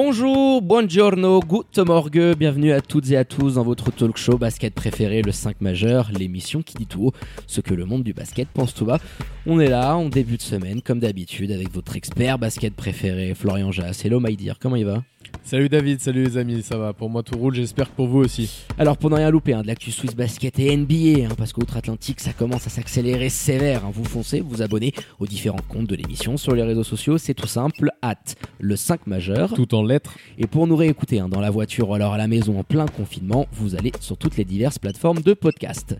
Bonjour, 0.00 0.62
buongiorno, 0.62 1.40
good 1.40 1.66
morgue, 1.84 2.36
bienvenue 2.38 2.70
à 2.70 2.80
toutes 2.80 3.10
et 3.10 3.16
à 3.16 3.24
tous 3.24 3.54
dans 3.54 3.64
votre 3.64 3.90
talk 3.90 4.16
show 4.16 4.38
basket 4.38 4.72
préféré, 4.72 5.22
le 5.22 5.32
5 5.32 5.60
majeur, 5.60 6.12
l'émission 6.16 6.62
qui 6.62 6.76
dit 6.76 6.86
tout 6.86 7.06
haut 7.06 7.12
ce 7.48 7.60
que 7.60 7.74
le 7.74 7.84
monde 7.84 8.04
du 8.04 8.12
basket 8.12 8.46
pense 8.46 8.72
tout 8.72 8.84
bas. 8.84 9.00
On 9.44 9.58
est 9.58 9.68
là 9.68 9.96
en 9.96 10.08
début 10.08 10.36
de 10.36 10.42
semaine, 10.42 10.82
comme 10.82 11.00
d'habitude, 11.00 11.50
avec 11.50 11.72
votre 11.74 11.96
expert 11.96 12.38
basket 12.38 12.74
préféré, 12.74 13.34
Florian 13.34 13.72
Jass. 13.72 14.04
Hello 14.04 14.20
my 14.20 14.36
comment 14.60 14.76
il 14.76 14.86
va? 14.86 15.02
Salut 15.42 15.68
David, 15.68 16.00
salut 16.00 16.24
les 16.24 16.36
amis, 16.36 16.62
ça 16.62 16.76
va 16.76 16.92
Pour 16.92 17.08
moi 17.08 17.22
tout 17.22 17.38
roule, 17.38 17.54
j'espère 17.54 17.90
que 17.90 17.96
pour 17.96 18.06
vous 18.06 18.18
aussi. 18.18 18.66
Alors 18.78 18.96
pour 18.96 19.08
ne 19.10 19.16
rien 19.16 19.30
louper, 19.30 19.54
hein, 19.54 19.62
de 19.62 19.66
l'actu 19.66 19.90
Swiss 19.90 20.14
Basket 20.14 20.58
et 20.58 20.76
NBA, 20.76 21.24
hein, 21.24 21.34
parce 21.36 21.52
qu'outre-Atlantique 21.52 22.20
ça 22.20 22.32
commence 22.32 22.66
à 22.66 22.70
s'accélérer 22.70 23.28
sévère, 23.28 23.86
hein. 23.86 23.90
vous 23.92 24.04
foncez, 24.04 24.40
vous 24.40 24.60
abonnez 24.60 24.92
aux 25.18 25.26
différents 25.26 25.62
comptes 25.68 25.86
de 25.86 25.96
l'émission 25.96 26.36
sur 26.36 26.54
les 26.54 26.62
réseaux 26.62 26.84
sociaux, 26.84 27.16
c'est 27.16 27.34
tout 27.34 27.46
simple, 27.46 27.90
at 28.02 28.16
le 28.60 28.76
5 28.76 29.06
majeur. 29.06 29.54
Tout 29.54 29.74
en 29.74 29.82
lettres. 29.82 30.16
Et 30.36 30.46
pour 30.46 30.66
nous 30.66 30.76
réécouter 30.76 31.22
dans 31.30 31.40
la 31.40 31.50
voiture 31.50 31.90
ou 31.90 31.94
alors 31.94 32.12
à 32.12 32.18
la 32.18 32.28
maison 32.28 32.58
en 32.58 32.64
plein 32.64 32.86
confinement, 32.86 33.46
vous 33.52 33.74
allez 33.74 33.92
sur 34.00 34.16
toutes 34.16 34.36
les 34.36 34.44
diverses 34.44 34.78
plateformes 34.78 35.20
de 35.20 35.32
podcast. 35.32 35.96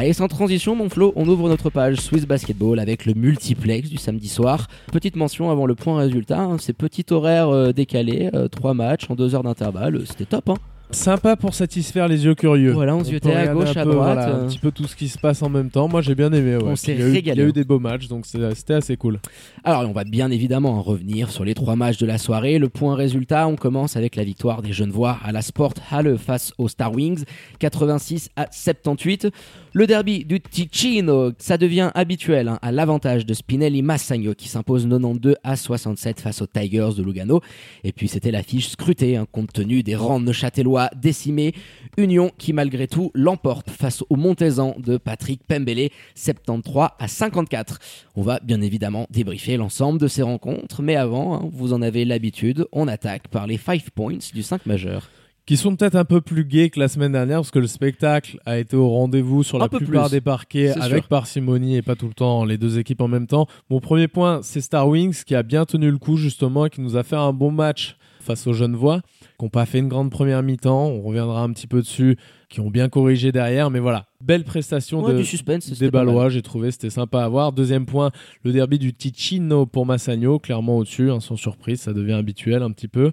Allez, 0.00 0.12
sans 0.12 0.28
transition, 0.28 0.76
mon 0.76 0.88
Flo, 0.88 1.12
on 1.16 1.28
ouvre 1.28 1.48
notre 1.48 1.70
page 1.70 1.96
Swiss 1.96 2.24
Basketball 2.24 2.78
avec 2.78 3.04
le 3.04 3.14
multiplex 3.14 3.90
du 3.90 3.96
samedi 3.96 4.28
soir. 4.28 4.68
Petite 4.92 5.16
mention 5.16 5.50
avant 5.50 5.66
le 5.66 5.74
point 5.74 5.98
résultat, 5.98 6.38
hein, 6.38 6.56
ces 6.58 6.72
petits 6.72 7.04
horaires 7.10 7.48
euh, 7.48 7.72
décalés, 7.72 8.30
euh, 8.32 8.46
trois 8.46 8.74
matchs 8.74 9.10
en 9.10 9.16
deux 9.16 9.34
heures 9.34 9.42
d'intervalle, 9.42 9.96
euh, 9.96 10.04
c'était 10.06 10.24
top. 10.24 10.50
Hein. 10.50 10.54
Sympa 10.90 11.36
pour 11.36 11.52
satisfaire 11.52 12.08
les 12.08 12.24
yeux 12.24 12.34
curieux. 12.34 12.72
Voilà, 12.72 12.96
on 12.96 13.04
se 13.04 13.10
peut 13.10 13.16
jetait 13.16 13.34
à 13.34 13.48
gauche, 13.48 13.76
à 13.76 13.84
droite. 13.84 13.96
voilà, 13.96 14.36
un 14.36 14.46
petit 14.46 14.58
peu 14.58 14.70
tout 14.70 14.86
ce 14.86 14.96
qui 14.96 15.08
se 15.08 15.18
passe 15.18 15.42
en 15.42 15.50
même 15.50 15.68
temps. 15.68 15.86
Moi 15.86 16.00
j'ai 16.00 16.14
bien 16.14 16.32
aimé. 16.32 16.56
Ouais. 16.56 16.62
On 16.64 16.76
s'est 16.76 16.94
régalé. 16.94 17.18
il 17.20 17.42
y 17.42 17.44
a 17.44 17.48
eu 17.48 17.52
des 17.52 17.64
beaux 17.64 17.78
matchs, 17.78 18.08
donc 18.08 18.24
c'était 18.24 18.74
assez 18.74 18.96
cool. 18.96 19.18
Alors, 19.64 19.82
on 19.82 19.92
va 19.92 20.04
bien 20.04 20.30
évidemment 20.30 20.78
en 20.78 20.82
revenir 20.82 21.30
sur 21.30 21.44
les 21.44 21.52
trois 21.52 21.76
matchs 21.76 21.98
de 21.98 22.06
la 22.06 22.16
soirée. 22.16 22.58
Le 22.58 22.70
point 22.70 22.94
résultat, 22.94 23.46
on 23.48 23.56
commence 23.56 23.96
avec 23.96 24.16
la 24.16 24.24
victoire 24.24 24.62
des 24.62 24.72
Genevois 24.72 25.18
à 25.22 25.30
la 25.30 25.42
Sport 25.42 25.74
Halle 25.90 26.16
face 26.16 26.54
aux 26.56 26.68
Star 26.68 26.94
Wings, 26.94 27.24
86 27.58 28.30
à 28.36 28.46
78. 28.50 29.28
Le 29.78 29.86
derby 29.86 30.24
du 30.24 30.40
Ticino, 30.40 31.30
ça 31.38 31.56
devient 31.56 31.92
habituel 31.94 32.48
hein, 32.48 32.58
à 32.62 32.72
l'avantage 32.72 33.24
de 33.24 33.32
Spinelli 33.32 33.80
Massagno 33.82 34.34
qui 34.34 34.48
s'impose 34.48 34.88
92 34.88 35.36
à 35.44 35.54
67 35.54 36.20
face 36.20 36.42
aux 36.42 36.48
Tigers 36.48 36.96
de 36.96 37.02
Lugano. 37.04 37.40
Et 37.84 37.92
puis 37.92 38.08
c'était 38.08 38.32
l'affiche 38.32 38.70
scrutée 38.70 39.14
hein, 39.14 39.24
compte 39.30 39.52
tenu 39.52 39.84
des 39.84 39.94
rangs 39.94 40.18
neuchâtelois 40.18 40.90
décimés. 40.96 41.54
Union 41.96 42.32
qui 42.38 42.52
malgré 42.52 42.88
tout 42.88 43.12
l'emporte 43.14 43.70
face 43.70 44.02
au 44.10 44.16
Montezan 44.16 44.74
de 44.80 44.96
Patrick 44.96 45.44
Pembele 45.46 45.90
73 46.16 46.88
à 46.98 47.06
54. 47.06 47.78
On 48.16 48.22
va 48.22 48.40
bien 48.40 48.60
évidemment 48.60 49.06
débriefer 49.10 49.56
l'ensemble 49.56 50.00
de 50.00 50.08
ces 50.08 50.22
rencontres, 50.22 50.82
mais 50.82 50.96
avant, 50.96 51.36
hein, 51.36 51.48
vous 51.52 51.72
en 51.72 51.82
avez 51.82 52.04
l'habitude, 52.04 52.66
on 52.72 52.88
attaque 52.88 53.28
par 53.28 53.46
les 53.46 53.58
5 53.58 53.90
points 53.90 54.18
du 54.34 54.42
5 54.42 54.66
majeur. 54.66 55.08
Qui 55.48 55.56
sont 55.56 55.74
peut-être 55.74 55.94
un 55.94 56.04
peu 56.04 56.20
plus 56.20 56.44
gays 56.44 56.68
que 56.68 56.78
la 56.78 56.88
semaine 56.88 57.12
dernière 57.12 57.38
parce 57.38 57.50
que 57.50 57.58
le 57.58 57.66
spectacle 57.66 58.38
a 58.44 58.58
été 58.58 58.76
au 58.76 58.90
rendez-vous 58.90 59.42
sur 59.42 59.56
Un 59.56 59.60
la 59.60 59.68
plupart 59.70 60.08
plus, 60.08 60.10
des 60.10 60.20
parquets 60.20 60.72
avec 60.72 61.04
sûr. 61.04 61.08
parcimonie 61.08 61.76
et 61.76 61.80
pas 61.80 61.94
tout 61.94 62.06
le 62.06 62.12
temps 62.12 62.44
les 62.44 62.58
deux 62.58 62.78
équipes 62.78 63.00
en 63.00 63.08
même 63.08 63.26
temps. 63.26 63.46
Mon 63.70 63.80
premier 63.80 64.08
point, 64.08 64.40
c'est 64.42 64.60
Star 64.60 64.86
Wings 64.86 65.24
qui 65.24 65.34
a 65.34 65.42
bien 65.42 65.64
tenu 65.64 65.90
le 65.90 65.96
coup 65.96 66.18
justement 66.18 66.66
et 66.66 66.70
qui 66.70 66.82
nous 66.82 66.98
a 66.98 67.02
fait 67.02 67.16
un 67.16 67.32
bon 67.32 67.50
match 67.50 67.96
face 68.20 68.46
aux 68.46 68.52
Genevois 68.52 69.00
qui 69.38 69.44
n'ont 69.44 69.48
pas 69.48 69.64
fait 69.64 69.78
une 69.78 69.88
grande 69.88 70.10
première 70.10 70.42
mi-temps. 70.42 70.88
On 70.88 71.00
reviendra 71.00 71.42
un 71.42 71.52
petit 71.52 71.66
peu 71.66 71.80
dessus, 71.80 72.18
qui 72.48 72.60
ont 72.60 72.70
bien 72.70 72.88
corrigé 72.88 73.30
derrière, 73.30 73.70
mais 73.70 73.78
voilà, 73.78 74.06
belle 74.20 74.44
prestation 74.44 75.02
Ouais, 75.02 75.12
de, 75.12 75.18
du 75.18 75.24
suspense, 75.24 75.70
des. 75.70 75.90
Ballois, 75.90 76.28
j'ai 76.28 76.42
trouvé, 76.42 76.72
c'était 76.72 76.90
sympa 76.90 77.22
à 77.22 77.28
voir. 77.28 77.52
Deuxième 77.52 77.86
point, 77.86 78.10
le 78.42 78.52
derby 78.52 78.78
du 78.78 78.92
Ticino 78.92 79.64
pour 79.64 79.86
Massagno, 79.86 80.38
clairement 80.38 80.78
au-dessus, 80.78 81.10
hein, 81.10 81.20
sans 81.20 81.36
surprise, 81.36 81.80
ça 81.80 81.92
devient 81.92 82.14
habituel 82.14 82.62
un 82.62 82.72
petit 82.72 82.88
peu. 82.88 83.12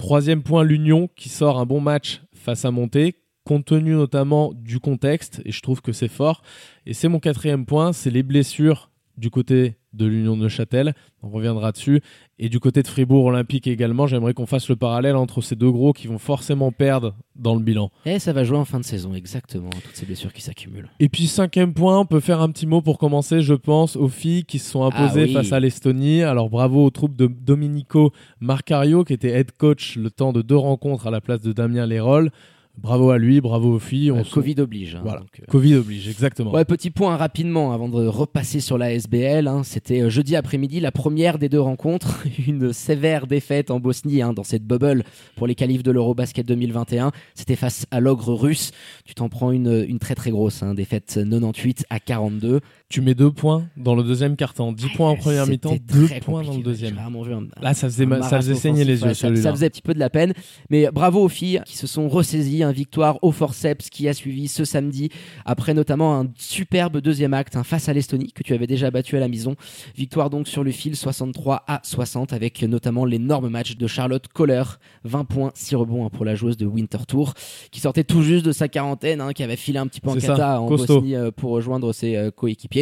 Troisième 0.00 0.42
point, 0.42 0.64
l'Union 0.64 1.10
qui 1.14 1.28
sort 1.28 1.58
un 1.60 1.66
bon 1.66 1.82
match 1.82 2.22
face 2.32 2.64
à 2.64 2.70
Monté, 2.70 3.16
compte 3.44 3.66
tenu 3.66 3.92
notamment 3.92 4.50
du 4.54 4.80
contexte, 4.80 5.42
et 5.44 5.52
je 5.52 5.60
trouve 5.60 5.82
que 5.82 5.92
c'est 5.92 6.08
fort. 6.08 6.40
Et 6.86 6.94
c'est 6.94 7.08
mon 7.08 7.20
quatrième 7.20 7.66
point, 7.66 7.92
c'est 7.92 8.08
les 8.08 8.22
blessures 8.22 8.90
du 9.18 9.28
côté 9.28 9.76
de 9.92 10.06
l'Union 10.06 10.36
de 10.36 10.48
Châtel, 10.48 10.94
on 11.22 11.30
reviendra 11.30 11.72
dessus, 11.72 12.00
et 12.38 12.48
du 12.48 12.60
côté 12.60 12.82
de 12.82 12.88
Fribourg 12.88 13.24
Olympique 13.24 13.66
également, 13.66 14.06
j'aimerais 14.06 14.34
qu'on 14.34 14.46
fasse 14.46 14.68
le 14.68 14.76
parallèle 14.76 15.16
entre 15.16 15.40
ces 15.42 15.56
deux 15.56 15.70
gros 15.70 15.92
qui 15.92 16.06
vont 16.06 16.18
forcément 16.18 16.70
perdre 16.72 17.14
dans 17.36 17.54
le 17.54 17.60
bilan. 17.60 17.90
Et 18.06 18.12
Eh, 18.14 18.18
ça 18.18 18.32
va 18.32 18.44
jouer 18.44 18.56
en 18.58 18.64
fin 18.64 18.78
de 18.78 18.84
saison, 18.84 19.14
exactement, 19.14 19.70
toutes 19.70 19.94
ces 19.96 20.06
blessures 20.06 20.32
qui 20.32 20.42
s'accumulent. 20.42 20.88
Et 21.00 21.08
puis 21.08 21.26
cinquième 21.26 21.74
point, 21.74 21.98
on 21.98 22.06
peut 22.06 22.20
faire 22.20 22.40
un 22.40 22.50
petit 22.50 22.66
mot 22.66 22.80
pour 22.82 22.98
commencer, 22.98 23.40
je 23.42 23.54
pense, 23.54 23.96
aux 23.96 24.08
filles 24.08 24.44
qui 24.44 24.58
se 24.58 24.70
sont 24.70 24.84
imposées 24.84 25.22
Ah 25.22 25.26
oui. 25.26 25.32
face 25.34 25.52
à 25.52 25.60
l'Estonie. 25.60 26.22
Alors 26.22 26.50
bravo 26.50 26.84
aux 26.84 26.90
troupes 26.90 27.16
de 27.16 27.26
Domenico 27.26 28.12
Marcario, 28.40 29.04
qui 29.04 29.12
était 29.12 29.30
head 29.30 29.52
coach 29.52 29.96
le 29.96 30.10
temps 30.10 30.32
de 30.32 30.42
deux 30.42 30.56
rencontres 30.56 31.06
à 31.06 31.10
la 31.10 31.20
place 31.20 31.40
de 31.40 31.52
Damien 31.52 31.86
Lérol. 31.86 32.30
Bravo 32.78 33.10
à 33.10 33.18
lui, 33.18 33.42
bravo 33.42 33.74
aux 33.74 33.78
filles. 33.78 34.10
Euh, 34.10 34.14
On 34.14 34.22
Covid 34.24 34.54
oblige. 34.60 34.94
hein, 34.94 35.00
Voilà. 35.02 35.20
donc, 35.20 35.28
euh, 35.40 35.44
Covid 35.48 35.74
oblige, 35.74 36.08
exactement. 36.08 36.50
Ouais, 36.52 36.64
petit 36.64 36.90
point 36.90 37.16
rapidement 37.16 37.72
avant 37.72 37.88
de 37.90 38.06
repasser 38.06 38.60
sur 38.60 38.78
la 38.78 38.92
SBL. 38.94 39.48
hein. 39.48 39.62
C'était 39.64 40.00
euh, 40.00 40.08
jeudi 40.08 40.34
après-midi 40.34 40.80
la 40.80 40.90
première 40.90 41.38
des 41.38 41.50
deux 41.50 41.60
rencontres. 41.60 42.24
Une 42.48 42.72
sévère 42.72 43.26
défaite 43.26 43.70
en 43.70 43.80
Bosnie 43.80 44.22
hein, 44.22 44.32
dans 44.32 44.44
cette 44.44 44.64
bubble 44.64 45.04
pour 45.36 45.46
les 45.46 45.54
qualifs 45.54 45.82
de 45.82 45.90
l'Eurobasket 45.90 46.46
2021. 46.46 47.12
C'était 47.34 47.56
face 47.56 47.84
à 47.90 48.00
l'ogre 48.00 48.32
russe. 48.32 48.70
Tu 49.04 49.14
t'en 49.14 49.28
prends 49.28 49.50
une, 49.52 49.84
une 49.86 49.98
très 49.98 50.14
très 50.14 50.30
grosse 50.30 50.62
défaite 50.74 51.18
98 51.22 51.84
à 51.90 52.00
42. 52.00 52.60
Tu 52.90 53.00
mets 53.02 53.14
deux 53.14 53.30
points 53.30 53.66
dans 53.76 53.94
le 53.94 54.02
deuxième 54.02 54.34
quart-temps, 54.34 54.72
10 54.72 54.88
points 54.96 55.10
en 55.10 55.16
première 55.16 55.46
mi-temps, 55.46 55.76
deux 55.92 56.08
points 56.24 56.42
dans 56.42 56.50
le 56.56 56.62
deuxième. 56.64 56.94
Vu 57.22 57.32
un- 57.34 57.46
Là, 57.62 57.72
ça 57.72 57.86
faisait, 57.88 58.04
ça 58.22 58.36
faisait 58.38 58.54
saigner 58.56 58.84
les 58.84 59.00
yeux, 59.04 59.14
ça, 59.14 59.28
ça 59.42 59.50
faisait 59.52 59.66
un 59.66 59.68
petit 59.70 59.80
peu 59.80 59.94
de 59.94 60.00
la 60.00 60.10
peine. 60.10 60.32
Mais 60.70 60.88
bravo 60.92 61.22
aux 61.22 61.28
filles 61.28 61.62
qui 61.66 61.76
se 61.76 61.86
sont 61.86 62.08
ressaisies. 62.08 62.64
Un 62.64 62.72
victoire 62.72 63.18
au 63.22 63.30
forceps 63.30 63.90
qui 63.90 64.08
a 64.08 64.12
suivi 64.12 64.48
ce 64.48 64.64
samedi, 64.64 65.08
après 65.44 65.72
notamment 65.72 66.18
un 66.18 66.26
superbe 66.36 66.98
deuxième 67.00 67.32
acte 67.32 67.54
hein, 67.54 67.62
face 67.62 67.88
à 67.88 67.92
l'Estonie 67.92 68.32
que 68.32 68.42
tu 68.42 68.54
avais 68.54 68.66
déjà 68.66 68.90
battu 68.90 69.16
à 69.16 69.20
la 69.20 69.28
maison. 69.28 69.54
Victoire 69.96 70.28
donc 70.28 70.48
sur 70.48 70.64
le 70.64 70.72
fil 70.72 70.96
63 70.96 71.62
à 71.68 71.80
60 71.84 72.32
avec 72.32 72.60
notamment 72.64 73.04
l'énorme 73.04 73.48
match 73.50 73.76
de 73.76 73.86
Charlotte 73.86 74.26
Kohler. 74.34 74.64
20 75.04 75.24
points, 75.26 75.52
6 75.54 75.76
rebonds 75.76 76.06
hein, 76.06 76.10
pour 76.10 76.24
la 76.24 76.34
joueuse 76.34 76.56
de 76.56 76.66
Winter 76.66 76.98
Tour 77.06 77.34
qui 77.70 77.78
sortait 77.78 78.02
tout 78.04 78.22
juste 78.22 78.44
de 78.44 78.50
sa 78.52 78.66
quarantaine, 78.66 79.20
hein, 79.20 79.32
qui 79.32 79.44
avait 79.44 79.54
filé 79.54 79.78
un 79.78 79.86
petit 79.86 80.00
peu 80.00 80.10
en 80.10 80.14
kata 80.26 80.60
en. 80.60 80.66
Bosnie 80.96 81.14
euh, 81.14 81.30
pour 81.30 81.52
rejoindre 81.52 81.92
ses 81.92 82.16
euh, 82.16 82.30
coéquipiers. 82.32 82.79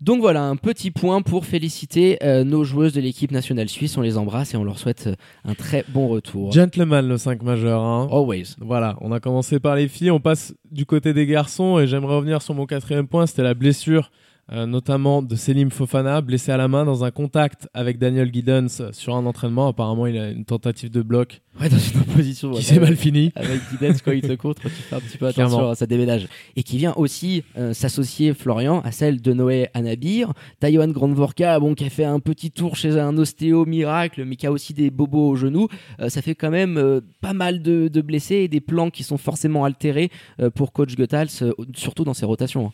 Donc 0.00 0.22
voilà, 0.22 0.44
un 0.44 0.56
petit 0.56 0.90
point 0.90 1.20
pour 1.20 1.44
féliciter 1.44 2.16
euh, 2.22 2.42
nos 2.42 2.64
joueuses 2.64 2.94
de 2.94 3.02
l'équipe 3.02 3.30
nationale 3.30 3.68
suisse. 3.68 3.98
On 3.98 4.00
les 4.00 4.16
embrasse 4.16 4.54
et 4.54 4.56
on 4.56 4.64
leur 4.64 4.78
souhaite 4.78 5.08
euh, 5.08 5.14
un 5.44 5.54
très 5.54 5.84
bon 5.88 6.08
retour. 6.08 6.52
Gentleman, 6.52 7.06
le 7.06 7.18
5 7.18 7.42
majeur. 7.42 7.82
Hein. 7.82 8.08
Always. 8.10 8.56
Voilà, 8.60 8.96
on 9.02 9.12
a 9.12 9.20
commencé 9.20 9.60
par 9.60 9.76
les 9.76 9.88
filles, 9.88 10.10
on 10.10 10.18
passe 10.18 10.54
du 10.70 10.86
côté 10.86 11.12
des 11.12 11.26
garçons 11.26 11.78
et 11.78 11.86
j'aimerais 11.86 12.14
revenir 12.14 12.40
sur 12.40 12.54
mon 12.54 12.64
quatrième 12.64 13.08
point, 13.08 13.26
c'était 13.26 13.42
la 13.42 13.52
blessure 13.52 14.10
euh, 14.52 14.66
notamment 14.66 15.22
de 15.22 15.36
Selim 15.36 15.70
Fofana, 15.70 16.20
blessé 16.20 16.50
à 16.50 16.56
la 16.56 16.66
main 16.66 16.84
dans 16.84 17.04
un 17.04 17.10
contact 17.10 17.68
avec 17.72 17.98
Daniel 17.98 18.32
Giddens 18.32 18.90
sur 18.92 19.14
un 19.14 19.24
entraînement. 19.26 19.68
Apparemment, 19.68 20.06
il 20.06 20.18
a 20.18 20.30
une 20.30 20.44
tentative 20.44 20.90
de 20.90 21.02
bloc 21.02 21.40
Ouais, 21.60 21.68
dans 21.68 21.78
une 21.78 22.00
opposition. 22.00 22.50
qui 22.50 22.56
ouais, 22.56 22.62
s'est 22.62 22.80
mal 22.80 22.96
finie. 22.96 23.32
Avec 23.36 23.60
Guidance, 23.70 24.02
quand 24.02 24.12
il 24.12 24.22
te 24.22 24.32
contre, 24.34 24.62
tu 24.62 24.68
fais 24.70 24.96
un 24.96 25.00
petit 25.00 25.18
peu 25.18 25.26
attention 25.26 25.56
Clairement. 25.58 25.74
sa 25.74 25.86
déménage. 25.86 26.26
Et 26.56 26.62
qui 26.62 26.78
vient 26.78 26.94
aussi 26.96 27.44
euh, 27.58 27.72
s'associer, 27.74 28.34
Florian, 28.34 28.80
à 28.80 28.92
celle 28.92 29.20
de 29.20 29.32
Noé 29.32 29.68
Anabir. 29.74 30.32
Taïwan 30.58 30.90
Grandvorka, 30.90 31.58
bon, 31.60 31.74
qui 31.74 31.84
a 31.84 31.90
fait 31.90 32.04
un 32.04 32.18
petit 32.20 32.50
tour 32.50 32.76
chez 32.76 32.98
un 32.98 33.16
ostéo 33.18 33.66
miracle, 33.66 34.24
mais 34.24 34.36
qui 34.36 34.46
a 34.46 34.52
aussi 34.52 34.74
des 34.74 34.90
bobos 34.90 35.28
au 35.30 35.36
genou. 35.36 35.68
Euh, 36.00 36.08
ça 36.08 36.22
fait 36.22 36.34
quand 36.34 36.50
même 36.50 37.00
pas 37.20 37.34
mal 37.34 37.62
de, 37.62 37.88
de 37.88 38.00
blessés 38.00 38.36
et 38.36 38.48
des 38.48 38.60
plans 38.60 38.90
qui 38.90 39.02
sont 39.04 39.18
forcément 39.18 39.64
altérés 39.64 40.10
pour 40.54 40.72
coach 40.72 40.96
Goethals, 40.96 41.28
surtout 41.76 42.04
dans 42.04 42.14
ses 42.14 42.26
rotations. 42.26 42.66
hein. 42.68 42.72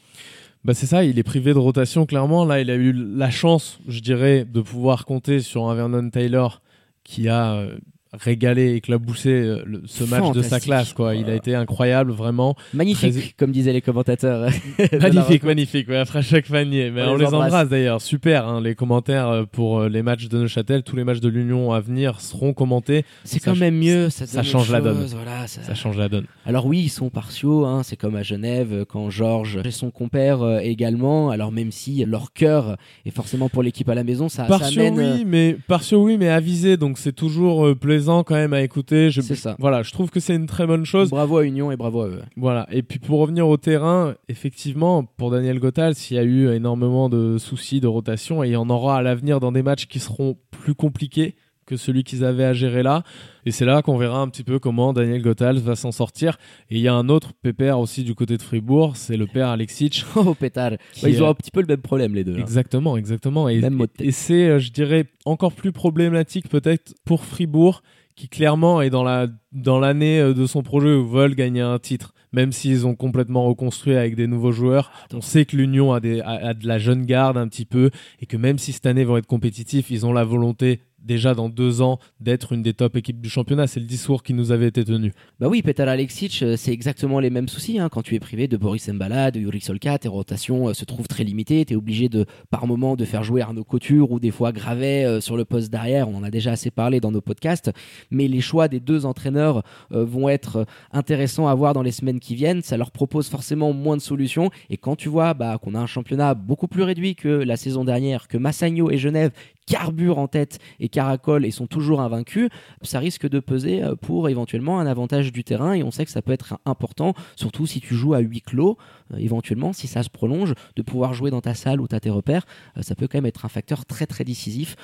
Bah 0.66 0.74
c'est 0.74 0.86
ça, 0.86 1.04
il 1.04 1.16
est 1.16 1.22
privé 1.22 1.54
de 1.54 1.58
rotation 1.58 2.06
clairement. 2.06 2.44
Là, 2.44 2.60
il 2.60 2.72
a 2.72 2.74
eu 2.74 2.92
la 2.92 3.30
chance, 3.30 3.78
je 3.86 4.00
dirais, 4.00 4.44
de 4.44 4.60
pouvoir 4.60 5.04
compter 5.04 5.38
sur 5.38 5.68
un 5.68 5.76
Vernon 5.76 6.10
Taylor 6.10 6.60
qui 7.04 7.28
a 7.28 7.54
euh, 7.54 7.78
régalé, 8.12 8.75
éclaboussé 8.75 9.31
euh, 9.31 9.62
le- 9.67 9.82
ce 9.87 10.05
match 10.05 10.32
de 10.32 10.43
sa 10.43 10.61
classe. 10.61 10.93
Quoi. 10.93 11.14
Il 11.14 11.29
a 11.29 11.35
été 11.35 11.55
incroyable, 11.55 12.12
vraiment. 12.12 12.55
Magnifique, 12.75 13.12
Très- 13.12 13.32
comme 13.38 13.53
disaient 13.53 13.73
les 13.73 13.81
commentateurs. 13.82 14.50
Magnifique, 15.00 15.43
magnifique. 15.43 15.88
Ouais, 15.88 15.97
après 15.99 16.23
chaque 16.23 16.47
panier. 16.49 16.91
Mais 16.91 17.03
On 17.03 17.12
on, 17.12 17.17
les 17.17 17.26
embrasse. 17.26 17.47
embrasse 17.53 17.69
d'ailleurs. 17.69 18.00
Super, 18.00 18.47
hein, 18.47 18.61
les 18.61 18.75
commentaires 18.75 19.29
euh, 19.29 19.44
pour 19.50 19.81
euh, 19.81 19.88
les 19.88 20.03
matchs 20.03 20.29
de 20.29 20.38
Neuchâtel. 20.38 20.82
Tous 20.82 20.97
les 20.97 21.05
matchs 21.05 21.20
de 21.20 21.29
l'Union 21.29 21.73
à 21.73 21.81
venir 21.81 22.20
seront 22.20 22.53
commentés. 22.53 23.05
C'est 23.25 23.41
Ça 23.43 23.50
quand 23.50 23.56
même 23.56 23.76
mieux. 23.76 24.11
Ça, 24.11 24.26
ça 24.26 24.43
change 24.43 24.70
la 24.70 24.81
donne. 24.81 25.05
Voilà, 25.06 25.47
ça- 25.47 25.62
Ça 25.62 25.75
change 25.75 25.97
la 25.99 26.08
donne. 26.08 26.25
Alors 26.44 26.67
oui, 26.67 26.81
ils 26.81 26.88
sont 26.91 27.11
partiaux, 27.11 27.64
hein, 27.67 27.82
c'est 27.82 27.97
comme 27.97 28.17
à 28.17 28.23
Genève 28.23 28.85
quand 28.88 29.11
Georges 29.11 29.61
et 29.64 29.70
son 29.70 29.91
compère 29.91 30.43
euh, 30.43 30.58
également. 30.61 31.31
Alors 31.31 31.53
même 31.53 31.73
si 31.73 32.05
leur 32.05 32.32
cœur 32.32 32.76
est 33.05 33.11
forcément 33.11 33.49
pour 33.49 33.62
l'équipe 33.62 33.88
à 33.88 33.94
la 33.94 34.05
maison, 34.05 34.29
ça, 34.29 34.43
ça 34.44 34.49
Partiaux, 34.58 34.81
amène. 34.82 34.99
euh, 35.00 35.14
oui, 35.17 35.25
mais 35.26 35.56
partiaux, 35.67 36.05
oui, 36.05 36.17
mais 36.19 36.29
avisé. 36.29 36.76
Donc 36.76 36.99
c'est 36.99 37.12
toujours 37.14 37.67
euh, 37.67 37.75
plaisant 37.96 38.25
quand 38.25 38.34
même 38.34 38.52
à 38.52 38.62
écouter. 38.62 39.10
Je, 39.10 39.22
C'est 39.22 39.37
ça. 39.37 39.56
Voilà, 39.58 39.82
je 39.82 39.90
trouve 39.90 40.10
que 40.10 40.20
c'est 40.20 40.34
une 40.34 40.46
très 40.46 40.66
bonne 40.66 40.84
chose. 40.84 41.08
Bravo 41.08 41.38
à 41.38 41.44
Union 41.44 41.72
et 41.72 41.76
bravo 41.76 42.02
à 42.02 42.08
eux. 42.08 42.22
Voilà. 42.37 42.66
Et 42.70 42.82
puis 42.82 42.98
pour 42.98 43.20
revenir 43.20 43.48
au 43.48 43.56
terrain, 43.56 44.14
effectivement, 44.28 45.04
pour 45.04 45.31
Daniel 45.31 45.58
Gottal, 45.58 45.94
s'il 45.94 46.19
y 46.19 46.20
a 46.20 46.25
eu 46.25 46.50
énormément 46.52 47.08
de 47.08 47.38
soucis 47.38 47.81
de 47.81 47.87
rotation, 47.87 48.44
et 48.44 48.48
il 48.48 48.52
y 48.52 48.56
en 48.56 48.69
aura 48.69 48.98
à 48.98 49.02
l'avenir 49.02 49.40
dans 49.40 49.50
des 49.50 49.62
matchs 49.62 49.87
qui 49.87 49.98
seront 49.98 50.37
plus 50.50 50.75
compliqués 50.75 51.37
que 51.66 51.76
celui 51.76 52.04
qu'ils 52.04 52.24
avaient 52.24 52.44
à 52.44 52.52
gérer 52.52 52.82
là. 52.82 53.02
Et 53.44 53.50
c'est 53.50 53.64
là 53.64 53.82
qu'on 53.82 53.96
verra 53.98 54.20
un 54.20 54.28
petit 54.28 54.44
peu 54.44 54.58
comment 54.58 54.92
Daniel 54.92 55.20
Gottal 55.22 55.58
va 55.58 55.76
s'en 55.76 55.92
sortir. 55.92 56.38
Et 56.70 56.76
il 56.76 56.80
y 56.80 56.88
a 56.88 56.94
un 56.94 57.08
autre 57.08 57.32
pépère 57.34 57.78
aussi 57.78 58.02
du 58.04 58.14
côté 58.14 58.36
de 58.36 58.42
Fribourg, 58.42 58.96
c'est 58.96 59.16
le 59.16 59.26
père 59.26 59.48
Alexic. 59.48 60.04
Oh 60.16 60.34
pétard. 60.34 60.72
Bah, 61.02 61.08
ils 61.08 61.22
ont 61.22 61.28
un 61.28 61.34
petit 61.34 61.50
peu 61.50 61.60
le 61.60 61.66
même 61.66 61.82
problème 61.82 62.14
les 62.14 62.24
deux. 62.24 62.34
hein. 62.34 62.40
Exactement, 62.40 62.96
exactement. 62.96 63.48
Et, 63.48 63.60
Même 63.60 63.74
mot 63.74 63.86
de 63.86 63.90
tête. 63.92 64.06
et 64.06 64.12
c'est, 64.12 64.48
euh, 64.48 64.58
je 64.58 64.70
dirais, 64.72 65.06
encore 65.24 65.52
plus 65.52 65.72
problématique 65.72 66.48
peut-être 66.48 66.94
pour 67.04 67.24
Fribourg, 67.24 67.82
qui 68.14 68.28
clairement 68.28 68.80
est 68.80 68.88
dans 68.90 69.04
la 69.04 69.26
dans 69.52 69.78
l'année 69.78 70.20
euh, 70.20 70.32
de 70.32 70.46
son 70.46 70.62
projet 70.62 70.94
où 70.94 71.06
veulent 71.06 71.34
gagner 71.34 71.60
un 71.60 71.78
titre. 71.78 72.14
Même 72.32 72.50
s'ils 72.52 72.86
ont 72.86 72.94
complètement 72.94 73.44
reconstruit 73.46 73.94
avec 73.94 74.14
des 74.16 74.26
nouveaux 74.26 74.52
joueurs, 74.52 74.90
on 75.14 75.20
sait 75.20 75.44
que 75.46 75.56
l'Union 75.56 75.92
a, 75.92 76.00
des, 76.00 76.20
a, 76.20 76.48
a 76.48 76.54
de 76.54 76.66
la 76.66 76.78
jeune 76.78 77.06
garde 77.06 77.36
un 77.38 77.48
petit 77.48 77.64
peu, 77.64 77.90
et 78.20 78.26
que 78.26 78.36
même 78.36 78.58
si 78.58 78.72
cette 78.72 78.84
année 78.86 79.04
vont 79.04 79.16
être 79.16 79.26
compétitifs, 79.26 79.90
ils 79.90 80.04
ont 80.04 80.12
la 80.12 80.24
volonté 80.24 80.80
déjà 81.06 81.35
dans 81.35 81.49
deux 81.49 81.81
ans 81.81 81.99
d'être 82.20 82.53
une 82.53 82.62
des 82.62 82.75
top 82.75 82.97
équipes 82.97 83.20
du 83.20 83.31
championnat. 83.31 83.67
C'est 83.67 83.81
le 83.81 83.87
discours 83.87 84.23
qui 84.23 84.35
nous 84.35 84.53
avait 84.53 84.67
été 84.67 84.85
tenu. 84.85 85.12
Bah 85.41 85.49
oui, 85.49 85.62
Petar 85.62 85.88
Alexic, 85.88 86.43
euh, 86.43 86.56
c'est 86.56 86.73
exactement 86.73 87.20
les 87.20 87.31
mêmes 87.31 87.49
soucis. 87.49 87.79
hein. 87.79 87.88
Quand 87.88 88.03
tu 88.03 88.14
es 88.14 88.20
privé 88.20 88.49
de 88.49 88.56
Boris 88.56 88.88
Mbala, 88.88 89.31
de 89.31 89.41
Yuri 89.41 89.61
Solka, 89.61 89.99
tes 89.99 90.08
rotations 90.08 90.69
euh, 90.69 90.75
se 90.75 90.85
trouvent 90.85 91.08
très 91.08 91.25
limitées. 91.25 91.64
Tu 91.64 91.75
es 91.75 91.76
obligé 91.76 92.08
de, 92.08 92.26
par 92.50 92.67
moment, 92.67 92.97
de 92.97 93.05
faire 93.05 93.23
jouer 93.23 93.41
Arnaud 93.41 93.64
Couture 93.64 94.11
ou 94.11 94.20
des 94.20 94.31
fois 94.31 94.53
Gravet 94.53 95.05
euh, 95.05 95.20
sur 95.20 95.37
le 95.37 95.44
poste 95.44 95.70
derrière. 95.70 96.08
On 96.08 96.17
en 96.17 96.23
a 96.25 96.31
déjà 96.31 96.53
assez 96.53 96.70
parlé 96.70 97.00
dans 97.00 97.12
nos 97.12 97.20
podcasts. 97.20 97.70
Mais 98.11 98.29
les 98.29 98.41
choix 98.41 98.69
des 98.69 98.81
deux 98.81 99.06
entraîneurs 99.06 99.62
vont 99.91 100.29
être 100.29 100.67
intéressants 100.93 101.47
à 101.47 101.55
voir 101.55 101.73
dans 101.73 101.82
les 101.82 101.93
semaines 101.93 102.20
qui 102.20 102.35
viennent. 102.35 102.62
Ça 102.62 102.76
leur 102.76 102.91
propose 102.91 103.29
forcément 103.29 103.73
moins 103.73 103.97
de 103.97 104.03
solutions. 104.03 104.50
Et 104.70 104.76
quand 104.76 104.97
tu 104.97 105.08
vois 105.08 105.35
bah, 105.35 105.58
qu'on 105.62 105.75
a 105.75 105.79
un 105.79 105.87
championnat 105.87 106.35
beaucoup 106.35 106.69
plus 106.69 106.82
réduit 106.82 107.14
que 107.14 107.29
la 107.29 107.56
saison 107.56 107.85
dernière, 107.85 108.29
que 108.29 108.38
Massagno 108.38 108.91
et 108.91 108.99
Genève 108.99 109.31
carburent 109.66 110.18
en 110.18 110.28
tête 110.28 110.58
et 110.80 110.88
caracolent 110.88 111.44
et 111.44 111.50
sont 111.50 111.66
toujours 111.66 112.00
invaincus, 112.00 112.48
ça 112.82 112.98
risque 112.98 113.28
de 113.28 113.40
peser 113.40 113.82
euh, 113.82 113.94
pour 113.96 114.28
éventuellement 114.28 114.80
un 114.80 114.86
avantage 114.86 115.32
du 115.32 115.44
terrain 115.44 115.74
et 115.74 115.82
on 115.82 115.90
sait 115.90 116.04
que 116.04 116.10
ça 116.10 116.22
peut 116.22 116.32
être 116.32 116.58
important, 116.64 117.14
surtout 117.34 117.66
si 117.66 117.80
tu 117.80 117.94
joues 117.94 118.14
à 118.14 118.20
huis 118.20 118.40
clos, 118.40 118.78
euh, 119.12 119.18
éventuellement 119.18 119.72
si 119.72 119.86
ça 119.88 120.02
se 120.02 120.10
prolonge, 120.10 120.54
de 120.76 120.82
pouvoir 120.82 121.12
jouer 121.14 121.30
dans 121.30 121.40
ta 121.40 121.54
salle 121.54 121.80
ou 121.80 121.88
t'as 121.88 122.00
tes 122.00 122.10
repères, 122.10 122.46
euh, 122.76 122.82
ça 122.82 122.94
peut 122.94 123.08
quand 123.08 123.18
même 123.18 123.26
être 123.26 123.44
un 123.44 123.48
facteur 123.48 123.84
très 123.84 124.06
très 124.06 124.24
décisif. 124.24 124.76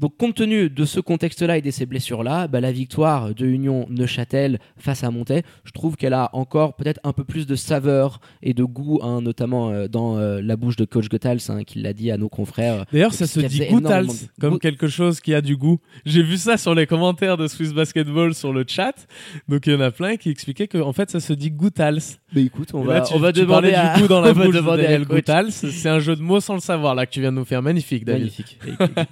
Donc 0.00 0.16
compte 0.16 0.34
tenu 0.34 0.70
de 0.70 0.84
ce 0.86 0.98
contexte-là 0.98 1.58
et 1.58 1.60
de 1.60 1.70
ces 1.70 1.84
blessures-là, 1.84 2.48
bah, 2.48 2.60
la 2.60 2.72
victoire 2.72 3.34
de 3.34 3.46
Union 3.46 3.86
Neuchâtel 3.90 4.58
face 4.78 5.04
à 5.04 5.10
Montais, 5.10 5.42
je 5.64 5.72
trouve 5.72 5.96
qu'elle 5.96 6.14
a 6.14 6.30
encore 6.32 6.74
peut-être 6.74 7.00
un 7.04 7.12
peu 7.12 7.22
plus 7.24 7.46
de 7.46 7.54
saveur 7.54 8.20
et 8.42 8.54
de 8.54 8.64
goût, 8.64 8.98
hein, 9.02 9.20
notamment 9.20 9.70
euh, 9.70 9.88
dans 9.88 10.16
euh, 10.16 10.40
la 10.42 10.56
bouche 10.56 10.76
de 10.76 10.86
coach 10.86 11.08
Goethals, 11.10 11.40
hein, 11.50 11.64
qui 11.64 11.80
l'a 11.80 11.92
dit 11.92 12.10
à 12.10 12.16
nos 12.16 12.30
confrères. 12.30 12.86
D'ailleurs, 12.92 13.12
ça 13.12 13.26
se 13.26 13.40
dit 13.40 13.58
de- 13.60 14.40
comme 14.40 14.58
quelque 14.58 14.88
chose 14.88 15.20
qui 15.20 15.34
a 15.34 15.42
du 15.42 15.56
goût. 15.56 15.78
J'ai 16.06 16.22
vu 16.22 16.38
ça 16.38 16.56
sur 16.56 16.74
les 16.74 16.86
commentaires 16.86 17.36
de 17.36 17.46
Swiss 17.46 17.74
Basketball 17.74 18.34
sur 18.34 18.52
le 18.54 18.64
chat. 18.66 19.06
Donc 19.48 19.66
il 19.66 19.74
y 19.74 19.76
en 19.76 19.80
a 19.80 19.90
plein 19.90 20.16
qui 20.16 20.30
expliquaient 20.30 20.68
que 20.68 20.78
en 20.78 20.94
fait 20.94 21.10
ça 21.10 21.20
se 21.20 21.34
dit 21.34 21.50
Goutals. 21.50 22.00
Mais 22.34 22.44
écoute, 22.44 22.70
on 22.72 22.84
Et 22.84 22.86
va, 22.86 22.94
là, 22.94 23.00
tu, 23.02 23.12
on 23.14 23.18
va 23.18 23.32
tu 23.32 23.40
demander 23.40 23.74
à, 23.74 23.94
du 23.96 24.02
goût 24.02 24.08
dans 24.08 24.20
la 24.22 24.32
bouche 24.34 24.54
de 24.54 24.60
Daniel. 24.60 25.04
C'est 25.50 25.88
un 25.88 25.98
jeu 25.98 26.16
de 26.16 26.22
mots 26.22 26.40
sans 26.40 26.54
le 26.54 26.60
savoir 26.60 26.94
là 26.94 27.04
que 27.04 27.10
tu 27.10 27.20
viens 27.20 27.32
de 27.32 27.36
nous 27.36 27.44
faire. 27.44 27.60
Magnifique, 27.60 28.04
David. 28.06 28.22
Magnifique. 28.22 28.58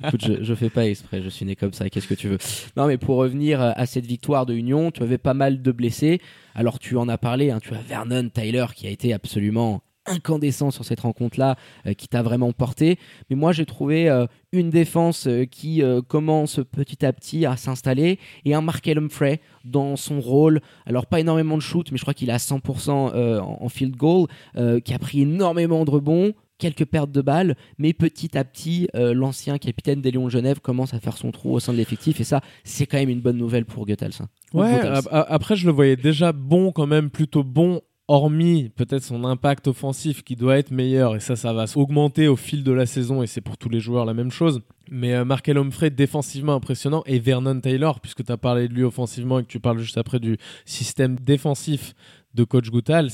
Écoute, 0.06 0.24
je, 0.24 0.44
je 0.44 0.54
fais 0.54 0.70
pas 0.70 0.77
exprès, 0.86 1.22
je 1.22 1.28
suis 1.28 1.44
né 1.44 1.56
comme 1.56 1.72
ça, 1.72 1.88
qu'est-ce 1.88 2.08
que 2.08 2.14
tu 2.14 2.28
veux. 2.28 2.38
Non, 2.76 2.86
mais 2.86 2.98
pour 2.98 3.16
revenir 3.16 3.60
à 3.60 3.86
cette 3.86 4.06
victoire 4.06 4.46
de 4.46 4.54
Union, 4.54 4.90
tu 4.90 5.02
avais 5.02 5.18
pas 5.18 5.34
mal 5.34 5.62
de 5.62 5.72
blessés. 5.72 6.20
Alors, 6.54 6.78
tu 6.78 6.96
en 6.96 7.08
as 7.08 7.18
parlé, 7.18 7.50
hein, 7.50 7.58
tu 7.60 7.74
as 7.74 7.80
Vernon 7.80 8.28
Tyler 8.28 8.66
qui 8.74 8.86
a 8.86 8.90
été 8.90 9.12
absolument 9.12 9.82
incandescent 10.08 10.70
sur 10.70 10.84
cette 10.84 11.00
rencontre-là, 11.00 11.56
euh, 11.86 11.94
qui 11.94 12.08
t'a 12.08 12.22
vraiment 12.22 12.52
porté. 12.52 12.98
Mais 13.30 13.36
moi, 13.36 13.52
j'ai 13.52 13.66
trouvé 13.66 14.08
euh, 14.08 14.26
une 14.52 14.70
défense 14.70 15.26
euh, 15.26 15.44
qui 15.44 15.82
euh, 15.82 16.00
commence 16.02 16.60
petit 16.72 17.04
à 17.04 17.12
petit 17.12 17.46
à 17.46 17.56
s'installer 17.56 18.18
et 18.44 18.54
un 18.54 18.60
Markel 18.60 18.98
Humphrey 18.98 19.40
dans 19.64 19.96
son 19.96 20.20
rôle. 20.20 20.60
Alors, 20.86 21.06
pas 21.06 21.20
énormément 21.20 21.56
de 21.56 21.62
shoot, 21.62 21.90
mais 21.92 21.98
je 21.98 22.02
crois 22.02 22.14
qu'il 22.14 22.30
à 22.30 22.38
100% 22.38 23.12
euh, 23.14 23.40
en, 23.40 23.68
field 23.68 23.96
goal, 23.96 24.28
euh, 24.56 24.80
qui 24.80 24.94
a 24.94 24.98
pris 24.98 25.22
énormément 25.22 25.84
de 25.84 25.90
rebonds 25.90 26.32
quelques 26.58 26.84
pertes 26.84 27.10
de 27.12 27.22
balles, 27.22 27.56
mais 27.78 27.92
petit 27.92 28.36
à 28.36 28.44
petit, 28.44 28.88
euh, 28.94 29.14
l'ancien 29.14 29.58
capitaine 29.58 30.00
des 30.00 30.10
Lions 30.10 30.24
de 30.26 30.30
Genève 30.30 30.60
commence 30.60 30.92
à 30.94 31.00
faire 31.00 31.16
son 31.16 31.30
trou 31.30 31.54
au 31.54 31.60
sein 31.60 31.72
de 31.72 31.78
l'effectif, 31.78 32.20
et 32.20 32.24
ça, 32.24 32.40
c'est 32.64 32.86
quand 32.86 32.98
même 32.98 33.08
une 33.10 33.20
bonne 33.20 33.36
nouvelle 33.38 33.64
pour 33.64 33.86
Goethals. 33.86 34.10
hein. 34.20 34.28
Ou 34.52 34.60
Ouais, 34.62 34.72
Goethals. 34.72 35.02
après 35.10 35.56
je 35.56 35.66
le 35.66 35.72
voyais 35.72 35.96
déjà 35.96 36.32
bon 36.32 36.72
quand 36.72 36.86
même, 36.86 37.10
plutôt 37.10 37.44
bon, 37.44 37.80
hormis 38.10 38.70
peut-être 38.70 39.02
son 39.04 39.22
impact 39.24 39.68
offensif 39.68 40.22
qui 40.24 40.34
doit 40.34 40.56
être 40.58 40.70
meilleur, 40.70 41.14
et 41.16 41.20
ça, 41.20 41.36
ça 41.36 41.52
va 41.52 41.66
augmenter 41.76 42.26
au 42.26 42.36
fil 42.36 42.64
de 42.64 42.72
la 42.72 42.86
saison, 42.86 43.22
et 43.22 43.26
c'est 43.26 43.42
pour 43.42 43.56
tous 43.58 43.68
les 43.68 43.80
joueurs 43.80 44.04
la 44.06 44.14
même 44.14 44.30
chose. 44.30 44.60
Mais 44.90 45.12
euh, 45.14 45.26
Markel 45.26 45.58
Humphrey 45.58 45.90
défensivement 45.90 46.54
impressionnant, 46.54 47.02
et 47.06 47.18
Vernon 47.18 47.60
Taylor, 47.60 48.00
puisque 48.00 48.24
tu 48.24 48.32
as 48.32 48.38
parlé 48.38 48.66
de 48.68 48.72
lui 48.74 48.82
offensivement 48.82 49.38
et 49.38 49.42
que 49.42 49.48
tu 49.48 49.60
parles 49.60 49.78
juste 49.78 49.98
après 49.98 50.18
du 50.20 50.38
système 50.64 51.16
défensif 51.20 51.94
de 52.34 52.44
coach 52.44 52.70
Goethals, 52.70 53.10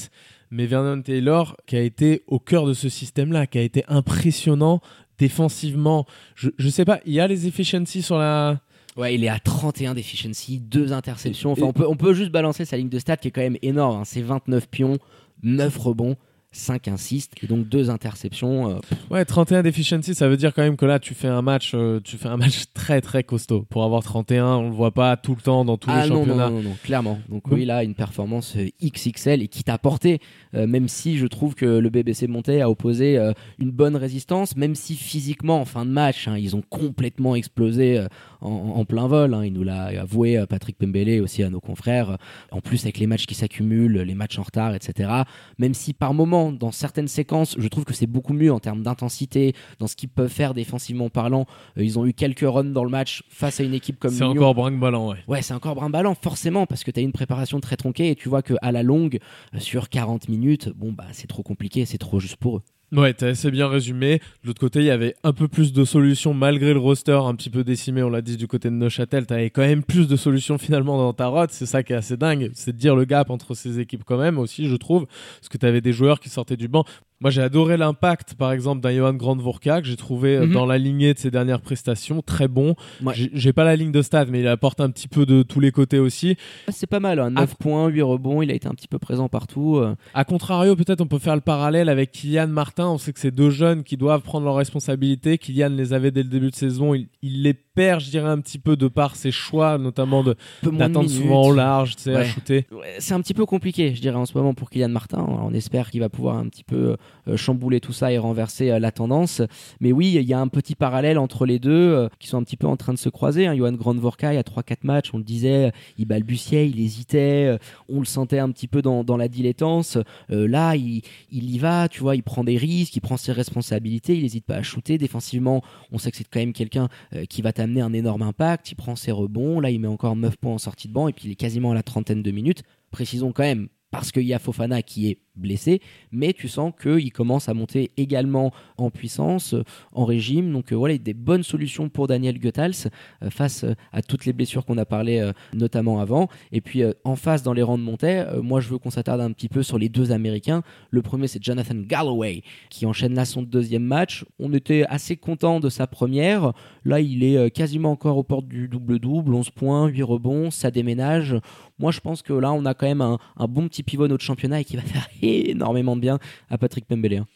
mais 0.51 0.67
Vernon 0.67 1.03
Taylor 1.03 1.57
qui 1.67 1.77
a 1.77 1.81
été 1.81 2.23
au 2.27 2.39
cœur 2.39 2.67
de 2.67 2.75
ce 2.75 2.89
système-là, 2.89 3.47
qui 3.47 3.59
a 3.59 3.63
été 3.63 3.85
impressionnant 3.89 4.81
défensivement. 5.19 6.07
Je, 6.35 6.51
je 6.59 6.69
sais 6.69 6.85
pas, 6.85 7.01
il 7.07 7.13
y 7.13 7.21
a 7.21 7.27
les 7.27 7.47
efficiencies 7.47 8.03
sur 8.03 8.19
la... 8.19 8.61
Ouais, 8.97 9.15
il 9.15 9.25
est 9.25 9.29
à 9.29 9.41
31 9.41 9.95
d'efficiency, 9.95 10.61
deux 10.61 10.93
interceptions. 10.93 11.51
Enfin, 11.53 11.63
on 11.63 11.73
peut, 11.73 11.87
on 11.89 11.97
peut 11.97 12.15
juste 12.15 12.31
balancer 12.31 12.65
sa 12.65 12.77
ligne 12.77 12.89
de 12.89 12.99
stats 13.01 13.17
qui 13.17 13.29
est 13.29 13.31
quand 13.33 13.41
même 13.41 13.57
énorme. 13.63 14.01
hein. 14.01 14.05
C'est 14.05 14.23
29 14.23 14.69
pions, 14.69 14.99
9 15.43 15.77
rebonds, 15.79 16.17
5 16.55 16.89
assists, 16.89 17.33
et 17.43 17.47
donc 17.47 17.69
deux 17.69 17.91
interceptions. 17.91 18.71
euh, 18.71 18.79
Ouais, 19.11 19.25
31 19.25 19.63
d'efficiency, 19.63 20.15
ça 20.15 20.29
veut 20.29 20.37
dire 20.37 20.55
quand 20.55 20.63
même 20.63 20.77
que 20.77 20.87
là, 20.87 20.99
tu 20.99 21.13
fais 21.15 21.29
un 21.29 21.43
match, 21.43 21.73
euh, 21.75 22.01
tu 22.03 22.17
fais 22.17 22.29
un 22.29 22.37
match 22.37 22.65
très 22.75 23.01
très 23.01 23.23
costaud. 23.25 23.67
Pour 23.69 23.85
avoir 23.85 24.03
31, 24.03 24.47
on 24.47 24.69
le 24.69 24.75
voit 24.75 24.93
pas 24.93 25.17
tout 25.17 25.35
le 25.35 25.43
temps 25.43 25.65
dans 25.65 25.77
tous 25.77 25.91
ah 25.91 26.05
les 26.05 26.11
non, 26.11 26.21
championnats. 26.21 26.51
non, 26.51 26.57
non, 26.63 26.71
non, 26.71 26.77
clairement. 26.83 27.19
Donc, 27.29 27.43
oui, 27.51 27.65
là, 27.65 27.83
une 27.85 27.95
performance 27.95 28.55
euh, 28.57 28.69
XXL 28.83 29.43
et 29.43 29.49
qui 29.49 29.65
t'a 29.65 29.79
porté, 29.79 30.21
euh, 30.55 30.67
même 30.67 30.89
si 30.89 31.19
je 31.19 31.27
trouve 31.27 31.55
que 31.55 31.67
le 31.67 31.91
BBC 31.91 32.27
Monté 32.29 32.63
a 32.63 32.71
opposé 32.71 33.19
euh, 33.19 33.33
une 33.59 33.71
bonne 33.71 33.97
résistance, 33.97 34.57
même 34.57 34.75
si 34.75 34.95
physiquement, 34.95 35.61
en 35.61 35.65
fin 35.65 35.85
de 35.85 35.91
match, 35.91 36.29
hein, 36.29 36.37
ils 36.39 36.55
ont 36.57 36.63
complètement 36.63 37.35
explosé 37.35 37.99
euh, 37.99 38.07
en, 38.45 38.75
en 38.77 38.85
plein 38.85 39.07
vol. 39.07 39.35
hein. 39.35 39.45
il 39.45 39.53
nous 39.53 39.65
l'a 39.65 39.85
avoué 40.01 40.37
euh, 40.39 40.47
Patrick 40.47 40.79
Pembele 40.79 41.21
aussi 41.23 41.43
à 41.43 41.51
nos 41.51 41.61
confrères. 41.61 42.19
En 42.53 42.61
plus, 42.61 42.85
avec 42.85 42.99
les 42.99 43.07
matchs 43.07 43.27
qui 43.27 43.35
s'accumulent, 43.35 43.99
les 44.01 44.15
matchs 44.15 44.39
en 44.39 44.43
retard, 44.43 44.75
etc. 44.75 45.11
Même 45.59 45.75
si 45.75 45.93
par 45.93 46.15
moment, 46.15 46.53
dans 46.53 46.71
certaines 46.71 47.09
séquences, 47.09 47.57
je 47.59 47.69
trouve 47.69 47.85
que 47.85 47.95
c'est 47.95 48.07
beaucoup 48.07 48.33
mieux 48.33 48.53
en 48.53 48.61
termes 48.61 48.83
d'intensité, 48.83 49.55
dans 49.79 49.87
ce 49.87 49.97
qu'ils 49.97 50.09
peuvent 50.09 50.31
faire 50.31 50.55
défensivement 50.55 51.09
parlant. 51.09 51.47
Euh, 51.79 51.85
ils 51.85 51.99
ont 51.99 52.07
eu 52.07 52.13
quelques 52.13 52.41
runs 52.47 52.65
dans 52.65 52.85
le 52.85 52.91
match 52.91 53.23
face 53.29 53.61
à 53.61 53.65
une 53.65 53.75
équipe 53.75 53.99
comme 53.99 54.13
C'est 54.13 54.25
encore 54.25 54.55
brinque-ballant, 54.55 55.11
ouais. 55.11 55.19
Ouais, 55.29 55.43
c'est 55.43 55.55
encore 55.55 55.75
brimballant, 55.75 56.15
forcément, 56.15 56.67
parce 56.67 56.85
que 56.85 56.91
tu 56.91 57.01
as 57.01 57.03
une 57.03 57.13
préparation 57.13 57.61
très 57.61 57.77
tronquée 57.77 58.11
et 58.11 58.15
tu 58.15 58.29
vois 58.29 58.43
qu'à 58.43 58.73
la 58.73 58.83
longue, 58.83 59.19
euh, 59.55 59.59
sur 59.59 59.89
40 59.89 60.29
minutes, 60.29 60.69
bon, 60.77 60.93
bah, 60.93 61.07
c'est 61.13 61.27
trop 61.27 61.43
compliqué, 61.43 61.85
c'est 61.87 61.99
trop 61.99 62.21
juste 62.21 62.37
pour 62.37 62.59
eux. 62.59 62.63
Ouais, 62.93 63.13
t'as 63.13 63.29
assez 63.29 63.51
bien 63.51 63.67
résumé. 63.67 64.19
De 64.43 64.49
l'autre 64.49 64.61
côté, 64.61 64.81
il 64.81 64.85
y 64.85 64.91
avait 64.91 65.17
un 65.25 65.33
peu 65.33 65.49
plus 65.49 65.73
de 65.73 65.85
solutions 65.85 66.33
malgré 66.33 66.73
le 66.73 66.79
roster 66.79 67.19
un 67.25 67.35
petit 67.35 67.51
peu 67.51 67.65
décimé, 67.65 68.03
on 68.05 68.11
l'a 68.11 68.23
dit 68.23 68.37
du 68.37 68.47
côté 68.47 68.69
de 68.69 68.75
Neuchâtel. 68.75 69.27
T'avais 69.27 69.51
quand 69.51 69.63
même 69.63 69.83
plus 69.83 70.07
de 70.07 70.15
solutions 70.15 70.59
finalement 70.59 70.97
dans 70.97 71.13
ta 71.13 71.27
rote. 71.27 71.51
C'est 71.51 71.67
ça 71.67 71.83
qui 71.83 71.93
est 71.93 71.97
assez 71.97 72.17
dingue. 72.17 72.51
C'est 72.55 72.73
de 72.73 72.79
dire 72.79 72.95
le 72.95 73.05
gap 73.05 73.31
entre 73.31 73.55
ces 73.55 73.81
équipes 73.81 74.05
quand 74.05 74.19
même 74.19 74.39
aussi, 74.39 74.69
je 74.69 74.77
trouve. 74.77 75.07
Parce 75.07 75.49
que 75.49 75.59
t'avais 75.59 75.81
des 75.81 75.93
joueurs 75.93 76.21
qui 76.21 76.29
sortaient 76.29 76.57
du 76.57 76.69
banc. 76.69 76.85
Moi, 77.21 77.31
j'ai 77.31 77.41
adoré 77.43 77.77
l'impact, 77.77 78.35
par 78.35 78.53
exemple, 78.53 78.81
d'un 78.83 78.93
Johan 78.93 79.15
Grandvorka 79.15 79.81
que 79.81 79.87
j'ai 79.87 79.97
trouvé 79.97 80.37
euh, 80.37 80.47
Mhm. 80.47 80.53
dans 80.53 80.67
la 80.67 80.77
lignée 80.79 81.15
de 81.15 81.19
ses 81.19 81.31
dernières 81.31 81.61
prestations 81.61 82.21
très 82.23 82.49
bon. 82.49 82.75
Ouais. 83.03 83.15
J'ai- 83.33 83.53
pas 83.53 83.65
la 83.65 83.77
ligne 83.77 83.93
de 83.93 84.03
stade, 84.03 84.29
mais 84.31 84.41
il 84.41 84.49
apporte 84.49 84.81
un 84.81 84.91
petit 84.91 85.07
peu 85.09 85.25
de 85.25 85.43
tous 85.43 85.61
les 85.61 85.71
côtés 85.71 86.01
aussi. 86.01 86.37
C'est 86.69 86.89
pas 86.89 86.99
mal, 87.01 87.21
hein. 87.21 87.31
9 87.31 87.55
points, 87.57 87.87
8 87.89 88.03
rebonds, 88.03 88.43
il 88.43 88.51
a 88.51 88.55
été 88.55 88.67
un 88.67 88.73
petit 88.73 88.89
peu 88.89 88.99
présent 88.99 89.29
partout. 89.29 89.77
euh. 89.77 89.95
A 90.13 90.25
contrario, 90.25 90.75
peut-être 90.77 91.01
on 91.01 91.07
peut 91.07 91.19
faire 91.21 91.37
le 91.37 91.41
parallèle 91.41 91.89
avec 91.89 92.11
Kylian 92.11 92.49
Martin. 92.49 92.89
On 92.89 92.99
sait 92.99 93.13
que 93.13 93.21
c'est 93.21 93.31
deux 93.31 93.51
jeunes 93.51 93.85
qui 93.85 93.97
doivent 93.97 94.23
prendre 94.23 94.45
leurs 94.45 94.57
responsabilités. 94.57 95.39
Kylian 95.39 95.69
les 95.71 95.93
avait 95.93 96.11
dès 96.11 96.25
le 96.25 96.29
début 96.29 96.51
de 96.51 96.57
saison. 96.57 96.95
Il, 96.95 97.07
il 97.23 97.43
les 97.43 97.55
perd, 97.55 98.01
je 98.01 98.11
dirais, 98.11 98.29
un 98.29 98.41
petit 98.41 98.59
peu 98.59 98.77
de 98.77 98.89
par 98.89 99.15
ses 99.17 99.31
choix, 99.31 99.79
notamment 99.79 100.25
d'attendre 100.63 101.09
souvent 101.09 101.43
au 101.47 101.55
large, 101.55 101.97
tu 101.97 102.03
sais, 102.03 102.15
à 102.15 102.25
shooter. 102.25 102.67
Ouais, 102.73 102.97
c'est 102.99 103.15
un 103.15 103.21
petit 103.21 103.35
peu 103.35 103.47
compliqué, 103.47 103.95
je 103.95 104.01
dirais, 104.01 104.17
en 104.17 104.27
ce 104.27 104.37
moment 104.37 104.53
pour 104.55 104.69
Kylian 104.71 104.89
Martin. 104.91 105.25
On 105.29 105.53
espère 105.55 105.91
qu'il 105.91 106.01
va 106.01 106.09
pouvoir 106.09 106.37
un 106.39 106.49
petit 106.49 106.65
peu 106.65 106.77
euh, 106.77 106.97
chambouler 107.37 107.81
tout 107.81 107.93
ça 107.93 108.13
et 108.13 108.19
renverser 108.19 108.71
euh, 108.71 108.79
la 108.79 108.93
tendance. 108.93 109.43
Mais 109.81 109.93
oui, 109.93 110.15
il 110.15 110.23
y 110.23 110.33
a 110.33 110.41
un 110.41 110.49
petit 110.49 110.75
parallèle 110.75 111.19
entre 111.19 111.47
les 111.47 111.59
deux 111.59 111.71
euh, 111.71 112.09
qui 112.19 112.29
sont 112.29 112.39
un 112.39 112.43
petit 112.43 112.57
peu 112.57 112.67
en 112.67 112.77
train 112.77 112.93
de 112.93 112.99
se 112.99 113.09
croiser. 113.09 113.47
Hein. 113.47 113.57
Johan 113.57 113.73
Grandvorka, 113.73 114.33
il 114.33 114.37
y 114.37 114.39
a 114.39 114.43
3-4 114.43 114.79
matchs, 114.83 115.11
on 115.13 115.19
le 115.19 115.25
disait, 115.25 115.73
il 115.99 116.07
balbutiait, 116.07 116.69
il 116.69 116.81
hésitait, 116.81 117.47
euh, 117.47 117.59
on 117.89 117.99
le 117.99 118.05
sentait 118.05 118.39
un 118.39 118.51
petit 118.51 118.69
peu 118.69 118.83
dans, 118.83 119.05
dans 119.05 119.17
la 119.17 119.29
dilettance. 119.29 119.99
Euh, 120.31 120.47
là, 120.49 120.77
il, 120.77 121.03
il 121.31 121.51
y 121.51 121.59
va, 121.59 121.89
tu 121.89 122.01
vois, 122.01 122.17
il 122.17 122.23
prend 122.23 122.45
des 122.45 122.57
risques, 122.57 122.97
il 122.97 123.01
prend 123.01 123.17
ses 123.17 123.33
responsabilités, 123.33 124.17
il 124.17 124.23
n'hésite 124.23 124.45
pas 124.45 124.57
à 124.57 124.63
shooter. 124.63 124.99
Défensivement, 124.99 125.63
on 125.93 125.99
sait 125.99 126.11
que 126.11 126.17
c'est 126.17 126.25
quand 126.25 126.41
même 126.41 126.53
quelqu'un 126.53 126.89
euh, 127.15 127.25
qui 127.25 127.43
va 127.43 127.53
t'amener 127.53 127.81
un 127.81 127.93
énorme 127.93 128.23
impact. 128.23 128.71
Il 128.73 128.77
prend 128.77 128.97
ses 128.97 129.13
rebonds. 129.13 129.61
Là, 129.61 129.71
il 129.71 129.81
met 129.81 129.89
encore 129.89 130.17
9 130.17 130.37
points 130.37 130.55
en 130.55 130.59
sortie 130.59 130.89
de 130.89 130.93
banc 130.93 131.09
et 131.09 131.13
puis 131.13 131.29
il 131.29 131.33
est 131.33 131.37
quasiment 131.37 131.73
à 131.73 131.75
la 131.75 131.83
trentaine 131.83 132.23
de 132.23 132.31
minutes. 132.31 132.63
Précisons 132.91 133.33
quand 133.33 133.43
même, 133.43 133.69
parce 133.95 134.13
qu'il 134.13 134.23
y 134.23 134.35
a 134.35 134.39
Fofana 134.39 134.83
qui 134.83 135.09
est 135.09 135.19
blessé, 135.37 135.81
mais 136.13 136.33
tu 136.33 136.49
sens 136.49 136.73
qu'il 136.81 137.13
commence 137.13 137.49
à 137.49 137.55
monter 137.55 137.91
également 137.97 138.53
en 138.77 138.91
puissance, 138.91 139.55
euh, 139.55 139.65
en 139.93 140.05
régime. 140.05 140.53
Donc 140.53 140.73
euh, 140.73 140.77
voilà, 140.77 140.97
des 140.97 141.15
bonnes 141.15 141.43
solutions 141.43 141.89
pour 141.89 142.07
Daniel 142.07 142.39
Goethals 142.39 142.91
euh, 143.23 143.31
face 143.31 143.65
euh, 143.65 143.75
à 143.93 144.03
toutes 144.03 144.27
les 144.27 144.33
blessures 144.33 144.65
qu'on 144.65 144.79
a 144.79 144.85
parlé 144.85 145.33
notamment 145.53 146.01
avant. 146.01 146.29
Et 146.53 146.61
puis 146.61 146.83
en 147.05 147.17
face, 147.17 147.43
dans 147.43 147.53
les 147.53 147.63
rangs 147.63 147.79
de 147.79 147.83
montée, 147.83 148.25
moi 148.43 148.61
je 148.61 148.69
veux 148.69 148.79
qu'on 148.79 148.91
s'attarde 148.91 149.21
un 149.21 149.33
petit 149.33 149.49
peu 149.49 149.63
sur 149.63 149.79
les 149.79 149.89
deux 149.89 150.13
Américains. 150.13 150.63
Le 150.91 151.03
premier, 151.03 151.27
c'est 151.27 151.43
Jonathan 151.43 151.75
Galloway 151.77 152.43
qui 152.71 152.87
enchaîne 152.87 153.15
là 153.15 153.25
son 153.25 153.43
deuxième 153.43 153.85
match. 153.85 154.25
On 154.39 154.53
était 154.53 154.85
assez 154.89 155.17
content 155.17 155.61
de 155.61 155.69
sa 155.69 155.87
première. 155.87 156.53
Là, 156.85 157.01
il 157.01 157.23
est 157.23 157.51
quasiment 157.51 157.93
encore 157.93 158.17
aux 158.17 158.23
portes 158.23 158.49
du 158.49 158.69
double-double, 158.69 159.35
11 159.35 159.51
points, 159.51 159.87
8 159.87 160.03
rebonds, 160.03 160.51
ça 160.51 160.71
déménage. 160.71 161.37
Moi, 161.79 161.91
je 161.91 162.01
pense 162.01 162.23
que 162.23 162.33
là, 162.33 162.53
on 162.53 162.65
a 162.67 162.75
quand 162.75 162.87
même 162.87 163.01
un, 163.01 163.19
un 163.37 163.47
bon 163.47 163.67
petit 163.69 163.83
pivot 163.83 164.07
notre 164.07 164.25
championnat 164.25 164.61
et 164.61 164.65
qui 164.65 164.77
va 164.77 164.83
faire 164.95 165.09
énormément 165.23 165.97
de 165.97 166.01
bien 166.01 166.19
à 166.51 166.59
Patrick 166.59 166.87
Pembele. 166.87 167.17
hein. 167.17 167.27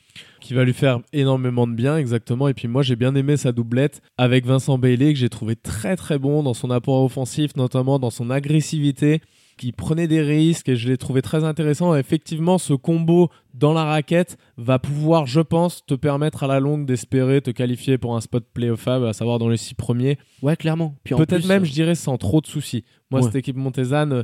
qui 0.41 0.55
va 0.55 0.65
lui 0.65 0.73
faire 0.73 1.01
énormément 1.13 1.67
de 1.67 1.73
bien, 1.75 1.97
exactement. 1.97 2.49
Et 2.49 2.55
puis 2.55 2.69
moi, 2.69 2.83
j'ai 2.83 2.97
bien 2.97 3.15
aimé 3.15 3.37
sa 3.37 3.53
doublette 3.53 4.01
avec 4.17 4.47
Vincent 4.47 4.79
Bailey, 4.79 5.13
que 5.13 5.19
j'ai 5.19 5.29
trouvé 5.29 5.57
très 5.57 5.97
très 5.97 6.19
bon 6.19 6.43
dans 6.43 6.55
son 6.55 6.71
apport 6.71 7.03
offensif, 7.05 7.57
notamment 7.57 7.99
dans 7.99 8.11
son 8.11 8.31
agressivité, 8.31 9.21
qui 9.59 9.73
prenait 9.73 10.09
des 10.09 10.23
risques 10.23 10.69
et 10.71 10.77
je 10.77 10.89
l'ai 10.89 10.97
trouvé 10.97 11.21
très 11.21 11.45
intéressant. 11.45 11.95
Et 11.95 11.99
effectivement, 11.99 12.57
ce 12.57 12.73
combo 12.73 13.29
dans 13.53 13.73
la 13.73 13.85
raquette 13.85 14.39
va 14.57 14.79
pouvoir, 14.79 15.27
je 15.27 15.41
pense, 15.41 15.85
te 15.85 15.95
permettre 15.95 16.45
à 16.45 16.47
la 16.47 16.61
longue 16.61 16.87
d'espérer 16.87 17.41
te 17.43 17.51
qualifier 17.51 17.99
pour 17.99 18.17
un 18.17 18.21
spot 18.21 18.45
playoffable, 18.55 19.07
à 19.07 19.13
savoir 19.13 19.39
dans 19.39 19.49
les 19.49 19.57
six 19.57 19.75
premiers. 19.75 20.17
Ouais, 20.43 20.57
clairement. 20.57 20.95
Peut-être 21.05 21.47
même, 21.47 21.63
euh, 21.63 21.67
je 21.67 21.73
dirais, 21.73 21.95
sans 21.97 22.17
trop 22.17 22.41
de 22.41 22.47
soucis. 22.47 22.85
Moi, 23.11 23.21
Ouais. 23.21 23.27
cette 23.27 23.37
équipe 23.37 23.57
Montezane, 23.57 24.13
euh, 24.13 24.23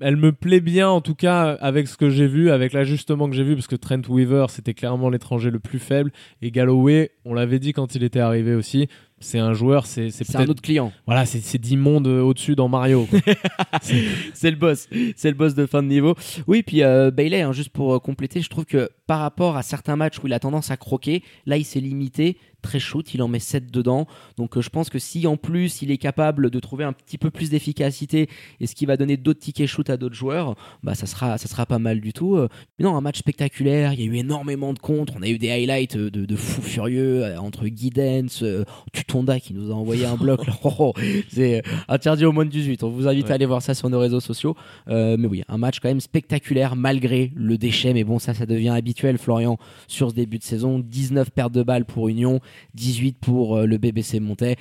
elle 0.00 0.16
me 0.16 0.30
plaît 0.30 0.60
bien, 0.60 0.88
en 0.88 1.00
tout 1.00 1.14
cas, 1.14 1.52
avec 1.60 1.88
ce 1.88 1.96
que 1.96 2.10
j'ai 2.10 2.26
vu, 2.26 2.50
avec 2.50 2.72
l'ajustement 2.74 3.28
que 3.28 3.34
j'ai 3.34 3.42
vu, 3.44 3.54
parce 3.54 3.66
que 3.66 3.76
Trent 3.76 4.02
Weaver, 4.08 4.46
c'était 4.50 4.74
clairement 4.74 5.08
l'étranger 5.10 5.50
le 5.50 5.58
plus 5.58 5.78
faible. 5.78 6.12
Et 6.42 6.50
Galloway, 6.50 7.10
on 7.24 7.34
l'avait 7.34 7.58
dit 7.58 7.72
quand 7.72 7.94
il 7.96 8.04
était 8.04 8.20
arrivé 8.20 8.54
aussi, 8.54 8.88
c'est 9.18 9.38
un 9.38 9.54
joueur, 9.54 9.86
c'est 9.86 10.10
c'est 10.10 10.24
c'est 10.24 10.36
un 10.36 10.46
autre 10.46 10.60
client. 10.60 10.92
Voilà, 11.06 11.24
c'est 11.24 11.40
c'est 11.40 11.58
10 11.58 11.76
mondes 11.78 12.06
euh, 12.06 12.20
au-dessus 12.20 12.54
dans 12.54 12.68
Mario. 12.68 13.08
c'est 14.34 14.50
le 14.50 14.56
boss, 14.56 14.88
c'est 15.16 15.30
le 15.30 15.34
boss 15.36 15.54
de 15.54 15.64
fin 15.64 15.82
de 15.82 15.88
niveau. 15.88 16.14
Oui, 16.46 16.62
puis 16.62 16.82
euh, 16.82 17.10
Bailey, 17.10 17.40
hein, 17.40 17.52
juste 17.52 17.70
pour 17.70 17.94
euh, 17.94 17.98
compléter, 17.98 18.42
je 18.42 18.50
trouve 18.50 18.66
que 18.66 18.90
par 19.06 19.20
rapport 19.20 19.56
à 19.56 19.62
certains 19.62 19.96
matchs 19.96 20.18
où 20.22 20.26
il 20.26 20.34
a 20.34 20.38
tendance 20.38 20.70
à 20.70 20.76
croquer, 20.76 21.22
là 21.46 21.56
il 21.56 21.64
s'est 21.64 21.80
limité, 21.80 22.36
très 22.66 22.80
shoot, 22.80 23.14
il 23.14 23.22
en 23.22 23.28
met 23.28 23.38
7 23.38 23.70
dedans. 23.70 24.06
Donc 24.36 24.56
euh, 24.56 24.60
je 24.60 24.68
pense 24.70 24.90
que 24.90 24.98
si 24.98 25.26
en 25.26 25.36
plus 25.36 25.82
il 25.82 25.90
est 25.90 25.98
capable 25.98 26.50
de 26.50 26.60
trouver 26.60 26.84
un 26.84 26.92
petit 26.92 27.16
peu 27.18 27.30
plus 27.30 27.48
d'efficacité 27.50 28.28
et 28.60 28.66
ce 28.66 28.74
qui 28.74 28.86
va 28.86 28.96
donner 28.96 29.16
d'autres 29.16 29.40
tickets 29.40 29.68
shoot 29.68 29.88
à 29.88 29.96
d'autres 29.96 30.14
joueurs, 30.14 30.56
bah 30.82 30.94
ça 30.94 31.06
sera, 31.06 31.38
ça 31.38 31.48
sera 31.48 31.66
pas 31.66 31.78
mal 31.78 32.00
du 32.00 32.12
tout. 32.12 32.36
Euh, 32.36 32.48
Mais 32.78 32.84
non, 32.84 32.96
un 32.96 33.00
match 33.00 33.18
spectaculaire, 33.18 33.92
il 33.92 34.00
y 34.00 34.02
a 34.02 34.06
eu 34.06 34.16
énormément 34.16 34.72
de 34.72 34.78
contres, 34.78 35.14
on 35.16 35.22
a 35.22 35.28
eu 35.28 35.38
des 35.38 35.50
highlights 35.50 35.96
euh, 35.96 36.10
de, 36.10 36.24
de 36.24 36.36
fous 36.36 36.62
furieux 36.62 37.24
entre 37.38 37.66
Guidance, 37.68 38.42
Tutonda 38.92 39.40
qui 39.40 39.54
nous 39.54 39.70
a 39.70 39.74
envoyé 39.74 40.06
un 40.06 40.16
bloc. 40.16 40.40
Oh, 40.64 40.72
oh, 40.78 40.92
c'est 41.28 41.62
interdit 41.88 42.24
au 42.24 42.32
moins 42.32 42.44
de 42.44 42.50
18. 42.50 42.82
On 42.82 42.88
vous 42.88 43.06
invite 43.06 43.26
Ouais. 43.26 43.32
à 43.32 43.34
aller 43.36 43.46
voir 43.46 43.62
ça 43.62 43.72
sur 43.74 43.88
nos 43.88 43.98
réseaux 44.00 44.20
sociaux. 44.20 44.56
Euh, 44.88 45.16
mais 45.18 45.28
oui, 45.28 45.42
un 45.48 45.58
match 45.58 45.78
quand 45.80 45.88
même 45.88 46.00
spectaculaire 46.00 46.74
malgré 46.76 47.30
le 47.36 47.56
déchet. 47.56 47.92
Mais 47.94 48.02
bon, 48.04 48.18
ça, 48.18 48.34
ça 48.34 48.46
devient 48.46 48.70
habituel, 48.70 49.16
Florian, 49.18 49.58
sur 49.86 50.10
ce 50.10 50.14
début 50.14 50.38
de 50.38 50.42
saison. 50.42 50.78
19 50.80 51.30
pertes 51.30 51.52
de 51.52 51.62
balles 51.62 51.84
pour 51.84 52.08
Union, 52.08 52.40
18 52.74 53.18
pour 53.18 53.56
euh, 53.56 53.66
le 53.66 53.78
BBC 53.78 54.20
Montais. 54.20 54.56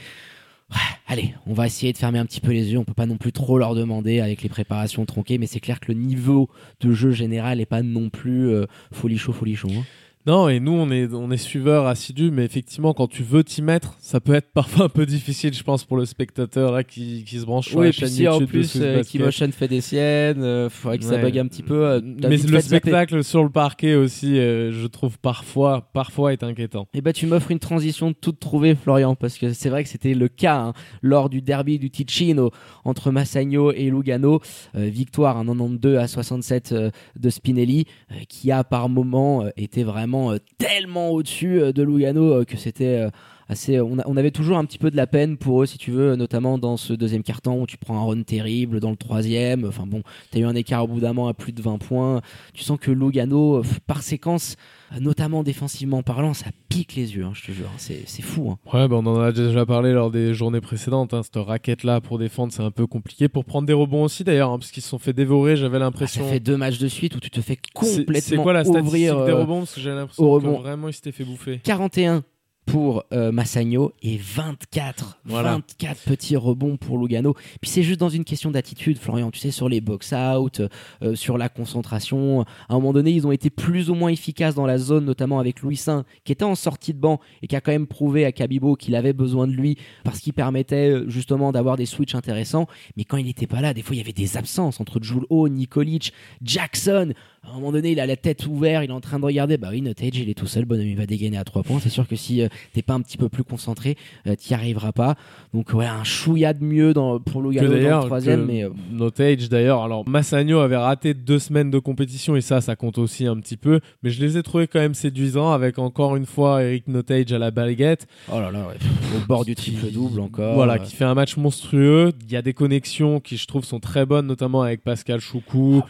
Allez, 1.08 1.36
on 1.46 1.54
va 1.54 1.68
essayer 1.68 1.94
de 1.94 1.98
fermer 1.98 2.18
un 2.18 2.26
petit 2.26 2.42
peu 2.42 2.52
les 2.52 2.72
yeux. 2.72 2.80
On 2.80 2.84
peut 2.84 2.96
pas 2.96 3.06
non 3.06 3.18
plus 3.18 3.32
trop 3.32 3.60
leur 3.60 3.76
demander 3.76 4.20
avec 4.20 4.42
les 4.42 4.50
préparations 4.50 5.06
tronquées, 5.06 5.38
mais 5.38 5.46
c'est 5.46 5.60
clair 5.60 5.80
que 5.80 5.92
le 5.92 6.00
niveau 6.00 6.50
de 6.80 6.92
jeu 6.92 7.12
général 7.12 7.62
est 7.62 7.68
pas 7.68 7.84
non 7.84 8.10
plus 8.10 8.50
euh, 8.50 8.66
hein. 8.96 9.84
Non, 10.28 10.50
et 10.50 10.60
nous, 10.60 10.72
on 10.72 10.90
est, 10.90 11.14
on 11.14 11.30
est 11.30 11.38
suiveurs 11.38 11.86
assidus, 11.86 12.32
mais 12.32 12.44
effectivement, 12.46 12.94
quand 12.94 13.08
tu 13.08 13.22
veux 13.22 13.44
t'y 13.44 13.62
mettre, 13.62 13.96
ça 14.00 14.20
peut 14.20 14.34
être 14.34 14.52
parfois 14.54 14.86
un 14.86 14.90
peu 14.90 15.06
difficile, 15.06 15.54
je 15.54 15.62
pense, 15.64 15.84
pour 15.84 15.98
le 15.98 16.06
spectateur 16.06 16.72
là, 16.72 16.84
qui, 16.84 17.24
qui 17.26 17.40
se 17.40 17.46
branche 17.46 17.70
sur 17.70 17.78
Oui, 17.80 17.86
la 17.86 17.90
et 17.90 17.92
chaîne 17.92 18.08
si 18.10 18.28
en 18.28 18.34
YouTube 18.40 18.50
plus 18.50 18.74
euh. 18.78 19.04
Keymotion 19.04 19.52
fait 19.52 19.68
des 19.68 19.82
siennes, 19.82 20.42
euh, 20.42 20.70
faudrait 20.70 20.98
que 20.98 21.04
ça 21.04 21.18
bug 21.18 21.38
un 21.38 21.48
petit 21.48 21.62
peu. 21.64 21.86
euh, 21.86 22.02
Mais 22.04 22.38
le 22.38 22.60
spectacle 22.60 23.24
sur 23.24 23.44
le 23.44 23.50
parquet 23.50 23.96
aussi, 23.96 24.40
euh, 24.40 24.72
je 24.72 24.88
trouve 24.88 25.20
parfois, 25.20 25.90
parfois 25.94 26.34
est 26.34 26.42
inquiétant. 26.44 26.88
Eh 26.94 27.02
ben, 27.02 27.14
tu 27.14 27.28
m'offres 27.28 27.52
une 27.52 27.60
transition 27.60 28.14
toute 28.14 28.40
trouvée, 28.40 28.74
Florian, 28.76 29.16
parce 29.16 29.38
que 29.38 29.54
c'est 29.54 29.70
vrai 29.70 29.84
que 29.84 29.90
c'était 29.90 30.14
le 30.16 30.28
cas 30.28 30.58
hein, 30.58 30.74
lors 31.02 31.30
du 31.30 31.42
derby 31.42 31.78
du 31.78 31.90
Ticino 31.92 32.52
entre 32.84 33.12
Massagno 33.12 33.72
et 33.72 33.90
Lugano. 33.92 34.42
Euh, 34.76 34.86
victoire 34.86 35.38
un 35.38 35.46
92 35.46 35.98
à 35.98 36.08
67 36.08 36.72
euh, 36.72 36.90
de 37.20 37.30
Spinelli, 37.30 37.86
qui 38.28 38.52
a 38.52 38.64
par 38.64 38.90
moment 38.90 39.46
été 39.58 39.84
vraiment 39.84 40.15
euh, 40.16 40.38
tellement 40.58 41.10
au-dessus 41.10 41.62
euh, 41.62 41.72
de 41.72 41.84
Lugano 41.84 42.42
euh, 42.42 42.46
que 42.46 42.58
c'était 42.58 43.08
assez. 43.50 43.80
On, 43.80 44.00
a- 44.00 44.04
on 44.08 44.18
avait 44.18 44.32
toujours 44.32 44.58
un 44.58 44.66
petit 44.66 44.78
peu 44.78 44.92
de 44.92 44.98
la 44.98 45.08
peine 45.08 45.38
pour 45.38 45.62
eux, 45.62 45.66
si 45.66 45.78
tu 45.78 45.92
veux, 45.92 46.16
notamment 46.16 46.58
dans 46.58 46.78
ce 46.78 46.94
deuxième 46.94 47.24
carton 47.24 47.62
où 47.62 47.68
tu 47.68 47.78
prends 47.78 48.00
un 48.00 48.06
run 48.06 48.24
terrible, 48.24 48.80
dans 48.80 48.90
le 48.92 48.96
troisième. 48.98 49.66
Enfin 49.66 49.86
bon, 49.86 50.02
t'as 50.32 50.40
eu 50.40 50.44
un 50.46 50.56
écart 50.56 50.84
au 50.84 50.88
bout 50.88 51.00
d'un 51.00 51.14
moment 51.14 51.28
à 51.28 51.34
plus 51.34 51.52
de 51.52 51.62
20 51.62 51.78
points. 51.78 52.22
Tu 52.54 52.64
sens 52.64 52.78
que 52.80 52.92
Lugano, 52.92 53.58
euh, 53.58 53.64
par 53.88 54.02
séquence, 54.02 54.56
euh, 54.94 55.00
notamment 55.00 55.44
défensivement 55.44 56.04
parlant, 56.04 56.34
ça 56.34 56.48
pique 56.70 56.96
les 56.96 57.16
yeux, 57.16 57.24
hein, 57.26 57.32
je 57.34 57.46
te 57.46 57.52
jure. 57.52 57.70
C'est 57.78 58.04
c'est 58.08 58.22
fou. 58.22 58.50
hein. 58.52 58.58
Ouais, 58.74 58.88
bah 58.88 58.98
on 58.98 59.06
en 59.06 59.20
a 59.20 59.32
déjà 59.32 59.66
parlé 59.66 59.94
lors 59.94 60.12
des 60.12 60.34
journées 60.34 60.62
précédentes. 60.62 61.14
Hein. 61.14 61.22
Cette 61.24 61.36
raquette-là 61.38 62.02
pour 62.02 62.18
défendre, 62.20 62.52
c'est 62.54 62.64
un 62.64 62.72
peu 62.72 62.88
compliqué. 62.88 63.28
Pour 63.30 63.46
prendre 63.46 63.68
des 63.68 63.74
rebonds 63.74 64.04
aussi, 64.04 64.24
d'ailleurs, 64.24 64.52
hein, 64.52 64.60
parce 64.60 64.72
qu'ils 64.72 64.84
se 64.84 64.90
sont 64.90 65.00
fait 65.00 65.14
dévorer. 65.14 65.56
J'avais 65.56 65.78
Ah, 65.78 65.80
ça 65.80 65.86
l'impression. 65.86 66.28
fait 66.30 66.40
deux 66.40 66.58
matchs 66.58 66.80
de 66.80 66.88
suite 66.88 67.16
où 67.16 67.20
tu 67.20 67.30
te 67.30 67.42
fais 67.42 67.58
complètement 67.74 68.16
C'est 68.22 68.36
quoi 68.38 68.54
la 68.54 68.64
statistique 68.64 68.88
ouvrir. 68.88 69.26
des 69.26 69.32
euh, 69.32 69.42
rebonds? 69.42 69.60
Parce 69.60 69.76
que 69.76 69.82
j'ai 69.82 69.92
au 69.92 69.96
l'impression 69.96 70.40
que 70.40 70.46
vraiment 70.62 70.88
ils 70.90 70.94
s'étaient 70.94 71.12
fait 71.12 71.24
bouffer. 71.24 71.60
41 71.64 72.24
pour 72.66 73.04
euh, 73.14 73.32
Massagno 73.32 73.94
et 74.02 74.18
24, 74.18 75.20
Voilà. 75.26 75.54
24 75.54 76.02
petits 76.04 76.36
rebonds 76.36 76.78
pour 76.78 76.98
Lugano. 76.98 77.34
Puis 77.62 77.70
c'est 77.70 77.84
juste 77.84 78.00
dans 78.00 78.10
une 78.10 78.24
question 78.26 78.52
d'attitude, 78.52 78.98
Florian. 78.98 79.32
Tu 79.32 79.40
sais, 79.40 79.52
sur 79.52 79.70
les 79.70 79.82
box-out, 79.82 80.62
euh, 81.02 81.16
sur 81.16 81.38
la 81.38 81.50
concentration. 81.50 82.42
À 82.42 82.46
un 82.70 82.76
moment 82.76 82.94
donné, 82.94 83.12
ils 83.12 83.28
ont 83.28 83.32
été 83.32 83.50
plus 83.50 83.90
ou 83.90 83.96
moins 83.96 84.10
efficaces 84.10 84.56
dans 84.56 84.66
la 84.66 84.78
zone, 84.78 85.06
notamment 85.06 85.40
avec 85.40 85.62
Louis 85.62 85.76
Saint, 85.76 86.06
qui 86.24 86.32
était 86.32 86.44
en 86.44 86.56
sortie 86.56 86.94
de 86.94 87.00
banc 87.00 87.20
et 87.42 87.48
qui 87.48 87.56
a 87.56 87.62
quand 87.62 87.72
même 87.72 87.88
prouvé 87.88 88.26
à 88.26 88.32
Kabibo 88.32 88.76
qu'il 88.76 88.96
avait 88.96 89.14
besoin 89.14 89.48
de 89.48 89.54
lui 89.54 89.78
parce 90.04 90.20
qu'il 90.20 90.34
permettait 90.34 90.90
euh, 90.90 91.10
justement 91.10 91.52
d'avoir 91.52 91.78
des 91.78 91.86
switches 91.86 92.16
intéressants. 92.16 92.68
Mais 92.98 93.04
quand 93.04 93.18
il 93.18 93.26
n'était 93.26 93.48
pas 93.48 93.62
là, 93.62 93.74
des 93.74 93.82
fois, 93.84 93.96
il 93.96 94.00
y 94.00 94.02
avait 94.02 94.12
des 94.14 94.38
absences 94.38 94.80
entre 94.80 95.02
Jules 95.02 95.26
O, 95.30 95.48
Nikolic, 95.50 96.14
Jackson. 96.42 97.14
À 97.44 97.52
un 97.52 97.54
moment 97.56 97.72
donné, 97.72 97.92
il 97.92 98.00
a 98.00 98.08
la 98.08 98.16
tête 98.16 98.48
ouverte, 98.48 98.84
il 98.86 98.90
est 98.90 98.94
en 98.94 99.02
train 99.02 99.20
de 99.20 99.26
regarder. 99.26 99.58
Bah 99.58 99.68
oui, 99.72 99.82
Notage, 99.82 100.18
il 100.18 100.30
est 100.30 100.34
tout 100.34 100.48
seul. 100.48 100.66
Bonhomme, 100.66 100.88
il 100.88 100.98
va 100.98 101.06
dégainer 101.06 101.38
à 101.38 101.44
3 101.44 101.62
points. 101.62 101.80
C'est 101.80 101.90
sûr 101.90 102.08
que 102.08 102.16
si 102.16 102.42
euh, 102.42 102.48
t'es 102.74 102.82
pas 102.82 102.94
un 102.94 103.02
petit 103.02 103.18
peu 103.18 103.30
plus 103.30 103.44
concentré, 103.44 103.98
euh, 104.28 104.36
t'y 104.36 104.54
arriveras 104.54 104.92
pas. 104.92 105.16
Donc, 105.54 105.74
ouais, 105.74 105.86
un 105.86 106.04
chouïa 106.04 106.54
de 106.54 106.64
mieux 106.64 106.94
dans, 106.94 107.20
pour 107.20 107.42
Lugano 107.42 107.70
dans 107.70 108.00
le 108.02 108.06
troisième. 108.06 108.46
Mais 108.46 108.64
euh, 108.64 108.70
Notage 108.92 109.50
d'ailleurs. 109.50 109.84
Alors 109.84 110.08
Massagno 110.08 110.60
avait 110.60 110.78
raté 110.78 111.14
deux 111.14 111.40
semaines 111.40 111.72
de 111.72 111.80
compétition 111.80 112.36
et 112.36 112.42
ça, 112.42 112.62
ça 112.62 112.76
compte 112.76 112.98
aussi 112.98 113.26
un 113.28 113.38
petit 113.38 113.58
peu. 113.58 113.80
Mais 114.04 114.10
je 114.10 114.22
les 114.22 114.38
ai 114.38 114.44
trouvés 114.44 114.68
quand 114.68 114.80
même 114.80 114.94
séduisants 114.94 115.52
avec 115.52 115.80
encore 115.80 116.16
une 116.16 116.26
fois 116.26 116.64
Eric 116.64 116.88
Notage 116.88 117.32
à 117.32 117.40
la 117.40 117.52
baguette. 117.52 118.08
oh 118.32 118.40
là 118.40 118.52
là, 118.52 118.68
ouais, 118.68 118.76
au 119.16 119.26
bord 119.28 119.46
du 119.46 119.56
triple-double 119.56 120.20
encore. 120.20 120.56
Voilà, 120.56 120.74
Euh, 120.76 120.78
qui 120.80 120.96
fait 120.96 121.06
un 121.06 121.14
match 121.16 121.38
monstrueux. 121.38 122.12
Il 122.26 122.32
y 122.32 122.36
a 122.36 122.42
des 122.42 122.54
connexions 122.54 123.20
qui, 123.20 123.38
je 123.38 123.48
trouve, 123.48 123.64
sont 123.64 123.80
très 123.80 124.06
bonnes, 124.06 124.28
notamment 124.28 124.62
avec 124.62 124.84
Pascal 124.84 125.20
Choukou. 125.20 125.82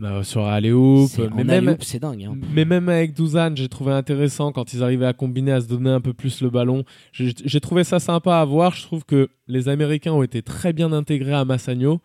Bah, 0.00 0.24
sur 0.24 0.46
Aléoup, 0.46 1.08
mais 1.36 1.44
même, 1.44 1.76
c'est 1.80 1.98
dingue. 1.98 2.24
hein. 2.24 2.34
mais 2.54 2.64
même 2.64 2.88
avec 2.88 3.12
Douzan, 3.12 3.54
j'ai 3.54 3.68
trouvé 3.68 3.92
intéressant 3.92 4.50
quand 4.50 4.72
ils 4.72 4.82
arrivaient 4.82 5.04
à 5.04 5.12
combiner, 5.12 5.52
à 5.52 5.60
se 5.60 5.66
donner 5.66 5.90
un 5.90 6.00
peu 6.00 6.14
plus 6.14 6.40
le 6.40 6.48
ballon. 6.48 6.84
J'ai 7.12 7.60
trouvé 7.60 7.84
ça 7.84 8.00
sympa 8.00 8.36
à 8.36 8.44
voir. 8.46 8.74
Je 8.74 8.82
trouve 8.82 9.04
que 9.04 9.28
les 9.46 9.68
Américains 9.68 10.12
ont 10.12 10.22
été 10.22 10.40
très 10.40 10.72
bien 10.72 10.92
intégrés 10.92 11.34
à 11.34 11.44
Massagno. 11.44 12.00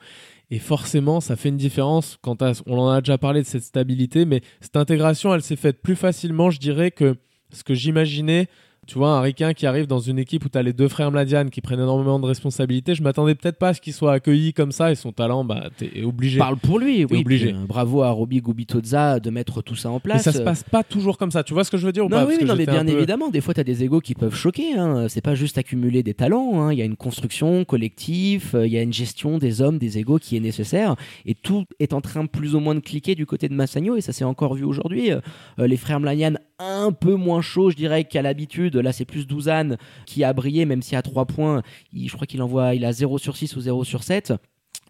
Et 0.51 0.59
forcément, 0.59 1.21
ça 1.21 1.37
fait 1.37 1.49
une 1.49 1.57
différence. 1.57 2.17
Quand 2.21 2.43
on 2.67 2.77
en 2.77 2.89
a 2.89 2.99
déjà 2.99 3.17
parlé 3.17 3.41
de 3.41 3.47
cette 3.47 3.63
stabilité, 3.63 4.25
mais 4.25 4.41
cette 4.59 4.75
intégration, 4.75 5.33
elle 5.33 5.41
s'est 5.41 5.55
faite 5.55 5.81
plus 5.81 5.95
facilement, 5.95 6.49
je 6.49 6.59
dirais, 6.59 6.91
que 6.91 7.15
ce 7.51 7.63
que 7.63 7.73
j'imaginais. 7.73 8.47
Tu 8.87 8.99
vois, 8.99 9.09
un 9.13 9.21
Ricain 9.21 9.53
qui 9.53 9.65
arrive 9.65 9.87
dans 9.87 9.97
une 9.99 10.19
équipe 10.19 10.45
où 10.45 10.49
tu 10.49 10.57
as 10.59 10.61
les 10.61 10.71
deux 10.71 10.87
frères 10.87 11.11
Mladian 11.11 11.47
qui 11.49 11.59
prennent 11.59 11.79
énormément 11.79 12.19
de 12.19 12.25
responsabilités, 12.27 12.93
je 12.93 13.01
m'attendais 13.01 13.33
peut-être 13.33 13.57
pas 13.57 13.69
à 13.69 13.73
ce 13.73 13.81
qu'il 13.81 13.93
soit 13.93 14.13
accueilli 14.13 14.53
comme 14.53 14.71
ça 14.71 14.91
et 14.91 14.95
son 14.95 15.11
talent, 15.11 15.43
bah, 15.43 15.69
t'es 15.75 16.03
obligé. 16.03 16.37
Parle 16.37 16.57
pour 16.57 16.77
lui, 16.77 17.03
oui. 17.05 17.21
obligé. 17.21 17.47
puis, 17.47 17.55
euh, 17.55 17.65
bravo 17.67 18.03
à 18.03 18.11
Roby 18.11 18.41
Gubitoza 18.41 19.19
de 19.19 19.29
mettre 19.31 19.63
tout 19.63 19.75
ça 19.75 19.89
en 19.89 19.95
Mais 19.95 19.99
place. 20.01 20.21
ça 20.23 20.31
se 20.31 20.41
passe 20.41 20.61
pas 20.63 20.83
toujours 20.83 21.17
comme 21.17 21.31
ça. 21.31 21.43
Tu 21.43 21.53
vois 21.55 21.63
ce 21.63 21.71
que 21.71 21.77
je 21.77 21.85
veux 21.87 21.91
dire 21.91 22.05
ou 22.05 22.09
Non, 22.09 22.17
pas? 22.17 22.25
oui, 22.27 22.37
non, 22.45 22.55
mais 22.55 22.67
bien 22.67 22.85
peu- 22.85 22.91
évidemment, 22.91 23.29
des 23.29 23.41
fois, 23.41 23.55
tu 23.55 23.59
as 23.59 23.63
des 23.63 23.83
égos 23.83 24.01
qui 24.01 24.13
peuvent 24.13 24.35
choquer. 24.35 24.73
Hein. 24.77 25.07
C'est 25.09 25.21
pas 25.21 25.33
juste 25.33 25.57
accumuler 25.57 26.03
des 26.03 26.13
talents. 26.13 26.61
hein. 26.61 26.71
Il 26.71 26.77
y 26.77 26.81
a 26.83 26.85
une 26.85 26.95
construction 26.95 27.65
collective, 27.65 28.51
euh, 28.53 28.67
il 28.67 28.73
y 28.73 28.77
a 28.77 28.81
une 28.83 28.93
gestion 28.93 29.39
des 29.39 29.61
hommes, 29.61 29.79
des 29.79 29.97
égos 29.97 30.19
qui 30.19 30.37
est 30.37 30.39
nécessaire. 30.41 30.95
Et 31.25 31.33
tout 31.33 31.65
est 31.79 31.93
en 31.93 32.01
train 32.01 32.27
plus 32.27 32.53
ou 32.53 32.59
moins 32.59 32.75
de 32.75 32.81
cliquer 32.81 33.15
du 33.15 33.25
côté 33.25 33.49
de 33.49 33.55
Massagno. 33.55 33.95
Et 33.95 34.01
ça 34.01 34.13
s'est 34.13 34.25
encore 34.25 34.53
vu 34.53 34.63
aujourd'hui. 34.63 35.11
Euh, 35.11 35.21
les 35.57 35.77
frères 35.77 35.99
Mlanian, 35.99 36.33
un 36.59 36.91
peu 36.91 37.15
moins 37.15 37.41
chaud, 37.41 37.71
je 37.71 37.75
dirais, 37.75 38.03
qu'à 38.03 38.21
l'habitude. 38.21 38.74
Là, 38.79 38.91
c'est 38.91 39.05
plus 39.05 39.27
Douzan 39.27 39.75
qui 40.05 40.23
a 40.23 40.33
brillé, 40.33 40.65
même 40.65 40.81
si 40.81 40.95
à 40.95 41.01
3 41.01 41.25
points, 41.25 41.61
je 41.93 42.11
crois 42.13 42.27
qu'il 42.27 42.41
envoie, 42.41 42.75
il 42.75 42.85
a 42.85 42.91
0 42.91 43.17
sur 43.17 43.37
6 43.37 43.55
ou 43.55 43.61
0 43.61 43.83
sur 43.83 44.03
7. 44.03 44.33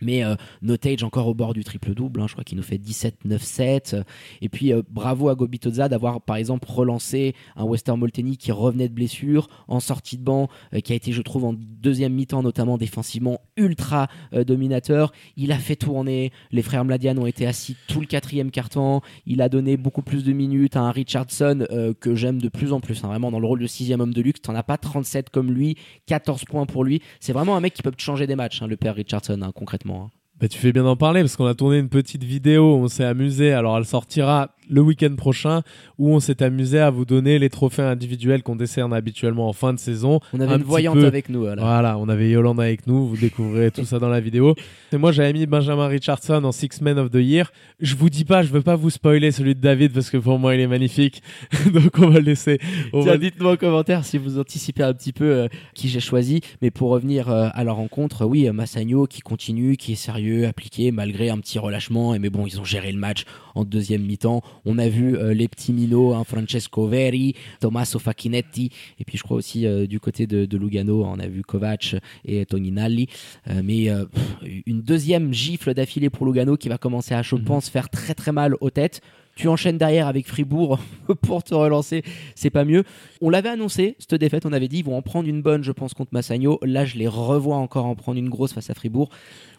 Mais 0.02 0.24
euh, 0.24 0.36
Notage 0.62 1.04
encore 1.04 1.28
au 1.28 1.34
bord 1.34 1.54
du 1.54 1.64
triple-double, 1.64 2.22
hein, 2.22 2.26
je 2.28 2.34
crois 2.34 2.44
qu'il 2.44 2.58
nous 2.58 2.64
fait 2.64 2.78
17-9-7. 2.78 4.04
Et 4.42 4.50
puis 4.50 4.74
euh, 4.74 4.82
bravo 4.90 5.30
à 5.30 5.36
Gobitoza 5.36 5.88
d'avoir 5.88 6.22
par 6.22 6.36
exemple 6.36 6.68
relancé 6.70 7.34
un 7.56 7.64
Western 7.64 8.00
Molteni 8.00 8.38
qui 8.38 8.52
revenait 8.52 8.90
de 8.90 8.94
blessure 8.94 9.48
en 9.68 9.80
sortie 9.80 10.18
de 10.18 10.24
banc, 10.24 10.50
euh, 10.74 10.82
qui 10.82 10.92
a 10.92 10.96
été 10.96 11.12
je 11.12 11.22
trouve 11.22 11.46
en 11.46 11.54
deuxième 11.54 12.14
mi-temps 12.14 12.44
notamment 12.44 12.78
défensivement 12.78 13.40
ultra 13.58 14.08
dominateur. 14.46 15.14
Il 15.38 15.52
a 15.52 15.58
fait 15.58 15.76
tourner, 15.76 16.32
les 16.52 16.62
frères 16.62 16.84
Mladian 16.84 17.18
ont 17.18 17.26
été 17.26 17.48
assis 17.48 17.78
tout 17.88 18.02
le 18.02 18.06
quatrième 18.06 18.52
quart-temps, 18.52 19.02
il 19.26 19.42
a 19.42 19.50
donné 19.50 19.78
beaucoup 19.78 20.02
plus 20.02 20.24
de 20.24 20.34
minutes 20.34 20.76
à 20.76 20.82
un 20.82 20.92
Richardson 20.92 21.66
que 22.00 22.16
j'aime 22.16 22.42
de 22.42 22.50
plus 22.50 22.74
en 22.74 22.80
plus, 22.80 23.04
hein, 23.04 23.08
vraiment 23.08 23.32
dans 23.32 23.40
le 23.40 23.48
rôle 23.48 23.60
de 23.60 23.68
sixième 23.68 24.02
homme 24.02 24.14
de 24.14 24.22
luxe, 24.22 24.42
t'en 24.42 24.56
as 24.56 24.64
pas 24.64 24.78
37 24.78 25.30
comme 25.30 25.52
lui, 25.52 25.78
14 26.08 26.46
points 26.46 26.66
pour 26.66 26.84
lui, 26.84 27.02
c'est 27.20 27.34
vraiment 27.34 27.56
un 27.56 27.62
mec 27.62 27.74
qui 27.74 27.82
peut 27.82 27.92
changer 27.98 28.28
des 28.28 28.36
matchs, 28.36 28.62
hein, 28.62 28.68
le 28.68 28.78
père 28.78 28.96
Richardson 28.96 29.40
hein, 29.42 29.52
concrètement. 29.86 30.06
hein. 30.06 30.25
Bah, 30.46 30.50
tu 30.50 30.60
fais 30.60 30.72
bien 30.72 30.84
d'en 30.84 30.96
parler 30.96 31.22
parce 31.22 31.36
qu'on 31.38 31.48
a 31.48 31.56
tourné 31.56 31.80
une 31.80 31.90
petite 31.90 32.24
vidéo, 32.24 32.76
on 32.76 32.88
s'est 32.88 33.04
amusé. 33.04 33.52
Alors 33.52 33.76
elle 33.80 33.86
sortira 33.86 34.52
le 34.68 34.82
week-end 34.82 35.14
prochain 35.16 35.62
où 36.00 36.12
on 36.14 36.20
s'est 36.20 36.42
amusé 36.44 36.80
à 36.80 36.90
vous 36.90 37.06
donner 37.06 37.38
les 37.40 37.50
trophées 37.50 37.84
individuels 37.84 38.42
qu'on 38.44 38.56
décerne 38.56 38.94
habituellement 38.94 39.48
en 39.48 39.54
fin 39.54 39.74
de 39.74 39.80
saison. 39.80 40.20
On 40.34 40.40
avait 40.40 40.54
Un 40.54 40.58
une 40.58 40.64
voyante 40.64 40.96
peu- 41.00 41.06
avec 41.06 41.30
nous. 41.30 41.42
Voilà. 41.42 41.62
Voilà, 41.64 41.98
on 41.98 42.10
avait 42.10 42.30
Yolande 42.30 42.60
avec 42.60 42.86
nous, 42.86 43.08
vous 43.08 43.18
découvrirez 43.18 43.72
tout 43.72 43.86
ça 43.86 43.98
dans 44.00 44.10
la 44.10 44.20
vidéo. 44.20 44.54
Et 44.94 44.98
moi 44.98 45.12
j'avais 45.12 45.34
mis 45.34 45.48
Benjamin 45.48 45.88
Richardson 45.88 46.44
en 46.44 46.52
Six 46.52 46.80
Men 46.82 47.00
of 47.00 47.10
the 47.10 47.16
Year. 47.16 47.52
Je 47.80 47.96
vous 47.96 48.12
dis 48.12 48.26
pas, 48.26 48.44
je 48.44 48.50
veux 48.52 48.62
pas 48.62 48.76
vous 48.76 48.92
spoiler 48.92 49.32
celui 49.32 49.56
de 49.56 49.62
David 49.62 49.94
parce 49.94 50.12
que 50.12 50.18
pour 50.18 50.38
moi 50.38 50.54
il 50.54 50.62
est 50.62 50.68
magnifique. 50.68 51.24
Donc 51.74 51.98
on 52.00 52.10
va 52.10 52.20
le 52.20 52.26
laisser. 52.26 52.60
On 52.94 53.02
Tiens, 53.02 53.14
va- 53.14 53.18
dites-moi 53.18 53.54
en 53.54 53.58
commentaire 53.58 54.06
si 54.06 54.20
vous 54.20 54.38
anticipez 54.38 54.84
un 54.84 54.94
petit 54.94 55.14
peu 55.14 55.26
euh, 55.26 55.48
qui 55.74 55.90
j'ai 55.90 56.00
choisi. 56.00 56.42
Mais 56.62 56.70
pour 56.70 56.90
revenir 56.92 57.30
euh, 57.30 57.48
à 57.54 57.64
la 57.64 57.72
rencontre, 57.72 58.26
oui, 58.26 58.48
euh, 58.48 58.54
Massagno 58.54 59.06
qui 59.08 59.22
continue, 59.22 59.76
qui 59.78 59.94
est 59.94 59.96
sérieux, 59.96 60.35
appliqué, 60.44 60.92
malgré 60.92 61.30
un 61.30 61.38
petit 61.38 61.60
relâchement. 61.60 62.14
Et 62.16 62.20
mais 62.20 62.30
bon, 62.30 62.46
ils 62.46 62.60
ont 62.60 62.66
géré 62.66 62.92
le 62.92 62.98
match 62.98 63.24
en 63.54 63.64
deuxième 63.64 64.02
mi-temps. 64.02 64.42
On 64.66 64.78
a 64.80 64.90
vu 64.90 65.16
euh, 65.16 65.34
les 65.34 65.48
petits 65.48 65.72
minots, 65.72 66.14
hein, 66.14 66.24
Francesco 66.26 66.88
Veri, 66.88 67.36
Tommaso 67.62 68.00
Facchinetti. 68.00 68.72
Et 69.00 69.06
puis 69.06 69.18
je 69.18 69.24
crois 69.24 69.38
aussi 69.38 69.68
euh, 69.68 69.86
du 69.88 70.00
côté 70.00 70.26
de, 70.28 70.46
de 70.46 70.58
Lugano, 70.58 71.06
on 71.06 71.20
a 71.20 71.28
vu 71.28 71.44
Kovac 71.44 71.96
et 72.26 72.46
Toninalli. 72.46 73.08
Euh, 73.50 73.62
mais 73.64 73.86
pff, 73.86 74.64
une 74.66 74.82
deuxième 74.82 75.32
gifle 75.34 75.74
d'affilée 75.76 76.10
pour 76.10 76.26
Lugano 76.26 76.58
qui 76.58 76.68
va 76.70 76.78
commencer 76.80 77.14
à, 77.14 77.22
je 77.22 77.36
Mhm. 77.36 77.44
pense, 77.44 77.70
faire 77.70 77.90
très 77.90 78.14
très 78.16 78.32
mal 78.32 78.56
aux 78.62 78.70
têtes. 78.72 79.02
Tu 79.36 79.50
enchaînes 79.50 79.78
derrière 79.78 80.08
avec 80.08 80.28
Fribourg 80.28 80.80
pour 81.22 81.44
te 81.44 81.54
relancer, 81.54 82.04
c'est 82.36 82.50
pas 82.50 82.64
mieux. 82.64 82.86
On 83.20 83.30
l'avait 83.30 83.50
annoncé, 83.50 83.98
cette 84.00 84.16
défaite, 84.16 84.46
on 84.46 84.54
avait 84.54 84.70
dit 84.70 84.78
ils 84.78 84.86
vont 84.86 84.96
en 84.96 85.02
prendre 85.02 85.28
une 85.28 85.42
bonne, 85.42 85.62
je 85.62 85.74
pense, 85.74 85.94
contre 85.94 86.12
Massagno. 86.14 86.58
Là, 86.64 86.86
je 86.86 86.96
les 86.98 87.08
revois 87.10 87.58
encore 87.58 87.86
en 87.86 87.96
prendre 87.96 88.18
une 88.18 88.30
grosse 88.30 88.54
face 88.54 88.70
à 88.70 88.74
Fribourg. 88.74 89.10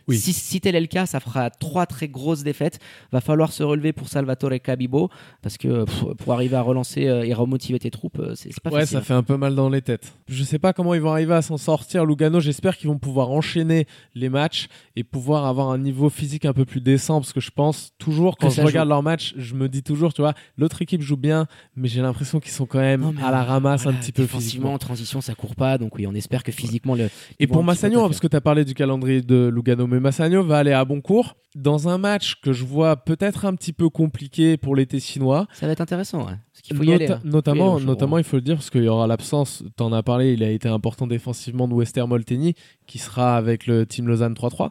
Oui. 0.09 0.19
Si, 0.19 0.33
si 0.33 0.61
tel 0.61 0.75
est 0.77 0.81
le 0.81 0.87
cas, 0.87 1.05
ça 1.07 1.19
fera 1.21 1.51
trois 1.51 1.87
très 1.87 2.09
grosses 2.09 2.43
défaites. 2.43 2.79
Va 3.13 3.21
falloir 3.21 3.53
se 3.53 3.63
relever 3.63 3.93
pour 3.93 4.09
Salvatore 4.09 4.53
Cabibo 4.63 5.11
parce 5.43 5.59
que 5.59 5.85
pour 6.15 6.33
arriver 6.33 6.57
à 6.57 6.63
relancer 6.63 7.07
euh, 7.09 7.25
et 7.25 7.35
remotiver 7.35 7.79
tes 7.79 7.91
troupes, 7.91 8.19
euh, 8.21 8.35
c'est 8.35 8.51
pas 8.61 8.71
Ouais, 8.71 8.81
facile. 8.81 8.99
ça 8.99 9.03
fait 9.03 9.15
un 9.15 9.23
peu 9.23 9.37
mal 9.37 9.55
dans 9.55 9.69
les 9.69 9.83
têtes. 9.83 10.13
Je 10.29 10.45
sais 10.45 10.59
pas 10.59 10.73
comment 10.73 10.95
ils 10.95 11.01
vont 11.01 11.11
arriver 11.11 11.35
à 11.35 11.43
s'en 11.43 11.57
sortir, 11.57 12.05
Lugano. 12.07 12.39
J'espère 12.41 12.77
qu'ils 12.77 12.89
vont 12.89 12.99
pouvoir 12.99 13.31
enchaîner 13.31 13.87
les 14.15 14.29
matchs 14.29 14.69
et 14.95 15.03
pouvoir 15.05 15.47
avoir 15.47 15.71
un 15.71 15.79
niveau 15.79 16.09
physique 16.11 16.45
un 16.45 16.53
peu 16.53 16.65
plus 16.65 16.81
décent 16.81 17.21
parce 17.21 17.33
que 17.33 17.41
je 17.41 17.51
pense 17.51 17.93
toujours, 17.99 18.37
quand 18.37 18.51
je 18.51 18.61
regarde 18.63 18.89
leurs 18.89 19.03
matchs, 19.03 19.35
je 19.37 19.55
me 19.55 19.69
dis 19.69 19.83
toujours, 19.83 20.15
tu 20.15 20.23
vois, 20.23 20.35
l'autre 20.57 20.83
équipe 20.83 21.03
joue 21.03 21.16
bien, 21.16 21.47
mais 21.77 21.88
j'ai 21.88 22.01
l'impression 22.03 22.38
qu'ils 22.40 22.53
sont 22.53 22.66
quand 22.66 22.79
même 22.79 23.01
Non, 23.01 23.14
à 23.25 23.31
la 23.31 23.42
ramasse 23.42 23.83
voilà, 23.83 23.99
un 23.99 24.01
petit 24.01 24.12
peu 24.12 24.27
physiquement. 24.27 24.73
en 24.75 24.79
transition, 24.79 25.21
ça 25.21 25.35
court 25.35 25.57
pas. 25.57 25.79
Donc 25.79 25.97
oui, 25.97 26.07
on 26.07 26.14
espère 26.14 26.42
que 26.45 26.53
physiquement 26.53 26.95
le. 26.95 27.09
Et 27.40 27.47
pour 27.47 27.57
un 27.57 27.61
petit 27.61 27.64
peu 27.64 27.66
Massagno, 27.66 27.95
taffer. 27.97 28.09
parce 28.09 28.21
que 28.21 28.27
tu 28.29 28.37
as 28.37 28.40
parlé 28.40 28.64
du 28.64 28.75
calendrier 28.75 29.21
de 29.23 29.51
Lugano, 29.53 29.87
mais 29.96 30.00
Massagno 30.00 30.42
va 30.42 30.59
aller 30.59 30.72
à 30.72 30.85
bon 30.85 31.00
cours 31.00 31.37
dans 31.54 31.88
un 31.88 31.96
match 31.96 32.35
que 32.42 32.52
je 32.52 32.64
vois 32.64 32.96
peut-être 32.96 33.46
un 33.46 33.54
petit 33.54 33.72
peu 33.72 33.88
compliqué 33.88 34.56
pour 34.59 34.76
les 34.76 34.85
Tessinois. 34.87 35.46
Ça 35.54 35.66
va 35.66 35.72
être 35.72 35.80
intéressant. 35.80 36.18
Ouais. 36.26 36.35
Parce 36.52 36.62
qu'il 36.62 36.76
faut 36.76 36.82
y 36.82 36.92
aller. 36.92 37.11
Hein. 37.11 37.20
Notamment, 37.24 37.64
Faut 37.72 37.72
y 37.72 37.76
aller 37.76 37.85
au 37.85 37.87
notamment, 37.87 38.18
il 38.18 38.24
faut 38.24 38.37
le 38.37 38.42
dire, 38.42 38.56
parce 38.56 38.68
qu'il 38.70 38.85
y 38.85 38.88
aura 38.88 39.06
l'absence, 39.06 39.64
tu 39.76 39.82
en 39.82 39.92
as 39.92 40.02
parlé, 40.02 40.35
il 40.35 40.42
a 40.42 40.50
été 40.50 40.68
important 40.68 41.06
défensivement 41.06 41.66
de 41.66 41.72
Wester 41.74 42.04
Molteni, 42.06 42.54
qui 42.87 42.98
sera 42.98 43.37
avec 43.38 43.66
le 43.66 43.87
Team 43.87 44.06
Lausanne 44.06 44.35
3-3, 44.35 44.68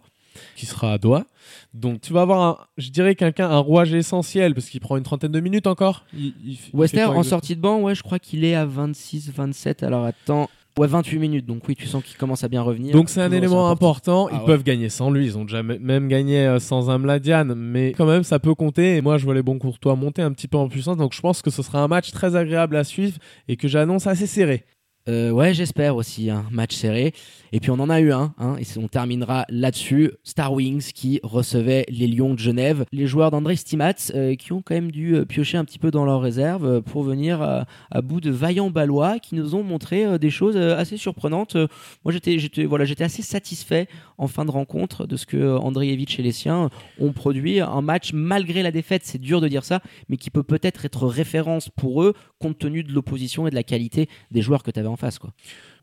qui 0.55 0.65
sera 0.67 0.93
à 0.93 0.97
Doha. 0.99 1.25
Donc 1.73 2.01
tu 2.01 2.13
vas 2.13 2.21
avoir, 2.21 2.41
un, 2.43 2.57
je 2.77 2.89
dirais, 2.91 3.15
quelqu'un, 3.15 3.49
un 3.49 3.57
rouage 3.57 3.91
essentiel, 3.93 4.53
parce 4.53 4.69
qu'il 4.69 4.79
prend 4.79 4.95
une 4.97 5.03
trentaine 5.03 5.31
de 5.31 5.39
minutes 5.39 5.65
encore. 5.65 6.05
Il- 6.13 6.33
il- 6.45 6.51
il 6.53 6.57
Wester 6.73 7.05
en 7.05 7.23
sortie 7.23 7.55
de 7.55 7.61
banc, 7.61 7.81
ouais, 7.81 7.95
je 7.95 8.03
crois 8.03 8.19
qu'il 8.19 8.43
est 8.43 8.53
à 8.53 8.65
26-27. 8.65 9.83
Alors 9.83 10.05
attends, 10.05 10.49
ouais, 10.77 10.87
28 10.87 11.19
minutes. 11.19 11.45
Donc 11.45 11.67
oui, 11.67 11.75
tu 11.75 11.87
sens 11.87 12.03
qu'il 12.03 12.17
commence 12.17 12.43
à 12.43 12.47
bien 12.47 12.61
revenir. 12.61 12.93
Donc 12.93 13.09
c'est 13.09 13.21
un 13.21 13.31
élément 13.31 13.69
important. 13.69 14.29
Ils 14.29 14.35
Ah 14.35 14.39
ouais. 14.39 14.45
peuvent 14.45 14.63
gagner 14.63 14.89
sans 14.89 15.09
lui. 15.11 15.25
Ils 15.25 15.37
ont 15.37 15.45
déjà 15.45 15.63
même 15.63 16.07
gagné 16.07 16.45
euh, 16.45 16.59
sans 16.59 16.89
un 16.89 16.97
Mladian, 16.97 17.45
mais 17.55 17.93
quand 17.97 18.05
même 18.05 18.23
ça 18.23 18.39
peut 18.39 18.55
compter. 18.55 18.97
Et 18.97 19.01
moi 19.01 19.17
je 19.17 19.25
vois 19.25 19.33
les 19.33 19.43
bons 19.43 19.59
courtois 19.59 19.95
monter 19.95 20.21
un 20.21 20.31
petit 20.31 20.47
peu 20.47 20.57
en 20.57 20.67
puissance. 20.67 20.97
Donc 20.97 21.13
je 21.13 21.21
pense 21.21 21.41
que 21.41 21.49
ce 21.51 21.61
sera 21.63 21.81
un 21.81 21.87
match 21.87 22.11
très 22.11 22.35
agréable 22.35 22.75
à 22.75 22.83
suivre 22.83 23.17
et 23.47 23.55
que 23.57 23.67
j'annonce 23.67 24.07
assez 24.07 24.27
serré. 24.27 24.65
Euh, 25.07 25.29
ouais, 25.29 25.53
j'espère 25.53 25.95
aussi 25.95 26.31
un 26.31 26.47
match 26.49 26.75
serré. 26.75 27.13
Et 27.51 27.59
puis 27.59 27.69
on 27.69 27.75
en 27.75 27.91
a 27.91 28.01
eu 28.01 28.11
un, 28.11 28.33
hein, 28.39 28.55
et 28.59 28.79
on 28.79 28.87
terminera 28.87 29.45
là-dessus. 29.49 30.11
Star 30.23 30.51
Wings 30.51 30.91
qui 30.93 31.19
recevait 31.21 31.85
les 31.89 32.07
Lions 32.07 32.33
de 32.33 32.39
Genève, 32.39 32.85
les 32.91 33.05
joueurs 33.05 33.29
d'André 33.29 33.55
Stimats 33.55 33.93
euh, 34.15 34.35
qui 34.35 34.51
ont 34.51 34.63
quand 34.63 34.73
même 34.73 34.91
dû 34.91 35.15
euh, 35.15 35.25
piocher 35.25 35.57
un 35.57 35.63
petit 35.63 35.77
peu 35.77 35.91
dans 35.91 36.05
leur 36.05 36.21
réserve 36.21 36.81
pour 36.81 37.03
venir 37.03 37.41
à 37.41 38.01
bout 38.01 38.19
de 38.19 38.31
vaillants 38.31 38.71
Balois 38.71 39.19
qui 39.19 39.35
nous 39.35 39.53
ont 39.53 39.63
montré 39.63 40.17
des 40.17 40.29
choses 40.31 40.57
assez 40.57 40.97
surprenantes. 40.97 41.55
Moi 42.03 42.11
j'étais, 42.11 42.65
voilà, 42.65 42.85
assez 42.99 43.21
satisfait 43.21 43.87
en 44.17 44.27
fin 44.27 44.45
de 44.45 44.51
rencontre 44.51 45.05
de 45.05 45.17
ce 45.17 45.25
que 45.25 45.55
Andrievich 45.57 46.19
et 46.19 46.23
les 46.23 46.31
siens 46.31 46.69
ont 46.99 47.13
produit. 47.13 47.59
Un 47.59 47.81
match 47.81 48.11
malgré 48.13 48.63
la 48.63 48.71
défaite, 48.71 49.03
c'est 49.05 49.21
dur 49.21 49.41
de 49.41 49.47
dire 49.47 49.63
ça, 49.63 49.81
mais 50.09 50.17
qui 50.17 50.31
peut 50.31 50.43
peut-être 50.43 50.85
être 50.85 51.05
référence 51.05 51.69
pour 51.69 52.01
eux 52.01 52.13
compte 52.39 52.57
tenu 52.57 52.83
de 52.83 52.91
l'opposition 52.91 53.47
et 53.47 53.49
de 53.49 53.55
la 53.55 53.63
qualité 53.63 54.09
des 54.31 54.41
joueurs 54.41 54.63
que 54.63 54.71
tu 54.71 54.79
avais 54.79 54.87
face. 54.95 55.19
Quoi. 55.19 55.31